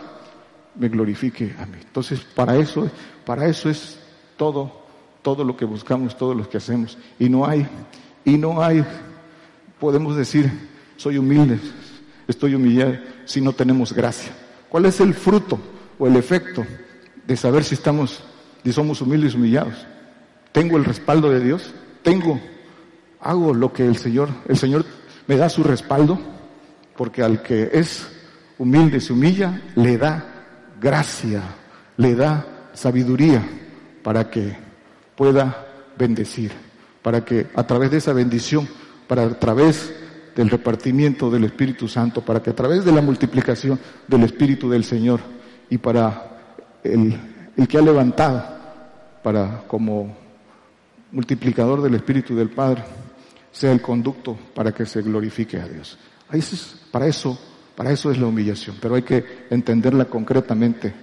[0.74, 1.78] me glorifique a mí.
[1.80, 2.91] Entonces, para eso,
[3.24, 3.99] para eso es
[4.36, 4.78] todo,
[5.29, 6.97] todo lo que buscamos, todo lo que hacemos.
[7.18, 7.66] Y no hay,
[8.24, 8.85] y no hay,
[9.79, 10.51] podemos decir,
[10.97, 11.61] soy humilde,
[12.26, 14.33] estoy humillado, si no tenemos gracia.
[14.68, 15.59] ¿Cuál es el fruto
[15.99, 16.64] o el efecto
[17.26, 18.22] de saber si estamos,
[18.64, 19.87] si somos humildes y humillados?
[20.53, 21.74] ¿Tengo el respaldo de Dios?
[22.03, 22.41] ¿Tengo,
[23.20, 24.87] hago lo que el Señor, el Señor
[25.26, 26.18] me da su respaldo?
[26.99, 28.11] porque al que es
[28.59, 30.24] humilde se humilla, le da
[30.81, 31.43] gracia,
[31.97, 33.41] le da sabiduría
[34.03, 34.67] para que
[35.18, 35.66] pueda
[35.98, 36.52] bendecir,
[37.02, 38.68] para que a través de esa bendición,
[39.08, 39.92] para a través
[40.36, 44.84] del repartimiento del Espíritu Santo, para que a través de la multiplicación del Espíritu del
[44.84, 45.18] Señor
[45.68, 47.18] y para el,
[47.56, 48.44] el que ha levantado
[49.20, 50.16] para como
[51.10, 52.84] multiplicador del Espíritu del Padre,
[53.50, 55.98] sea el conducto para que se glorifique a Dios.
[56.92, 57.36] Para eso,
[57.74, 60.94] para eso es la humillación, pero hay que entenderla concretamente.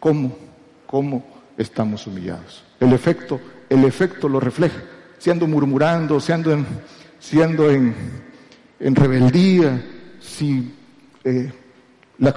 [0.00, 0.36] ¿Cómo?
[0.84, 1.24] ¿Cómo
[1.56, 2.69] estamos humillados.
[2.80, 4.80] El efecto, el efecto lo refleja.
[5.18, 6.66] Si ando murmurando, si ando en,
[7.18, 7.94] siendo en,
[8.80, 9.84] en rebeldía,
[10.18, 10.74] si
[11.22, 11.52] eh,
[12.18, 12.34] la,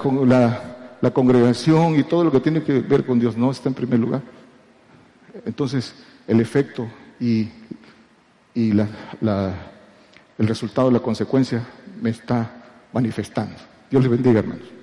[1.01, 3.99] la, congregación y todo lo que tiene que ver con Dios no está en primer
[3.99, 4.21] lugar.
[5.45, 5.95] Entonces,
[6.27, 6.87] el efecto
[7.19, 7.47] y,
[8.53, 8.87] y la,
[9.21, 9.53] la,
[10.37, 11.65] el resultado, la consecuencia
[12.01, 12.51] me está
[12.91, 13.55] manifestando.
[13.89, 14.82] Dios le bendiga, hermanos.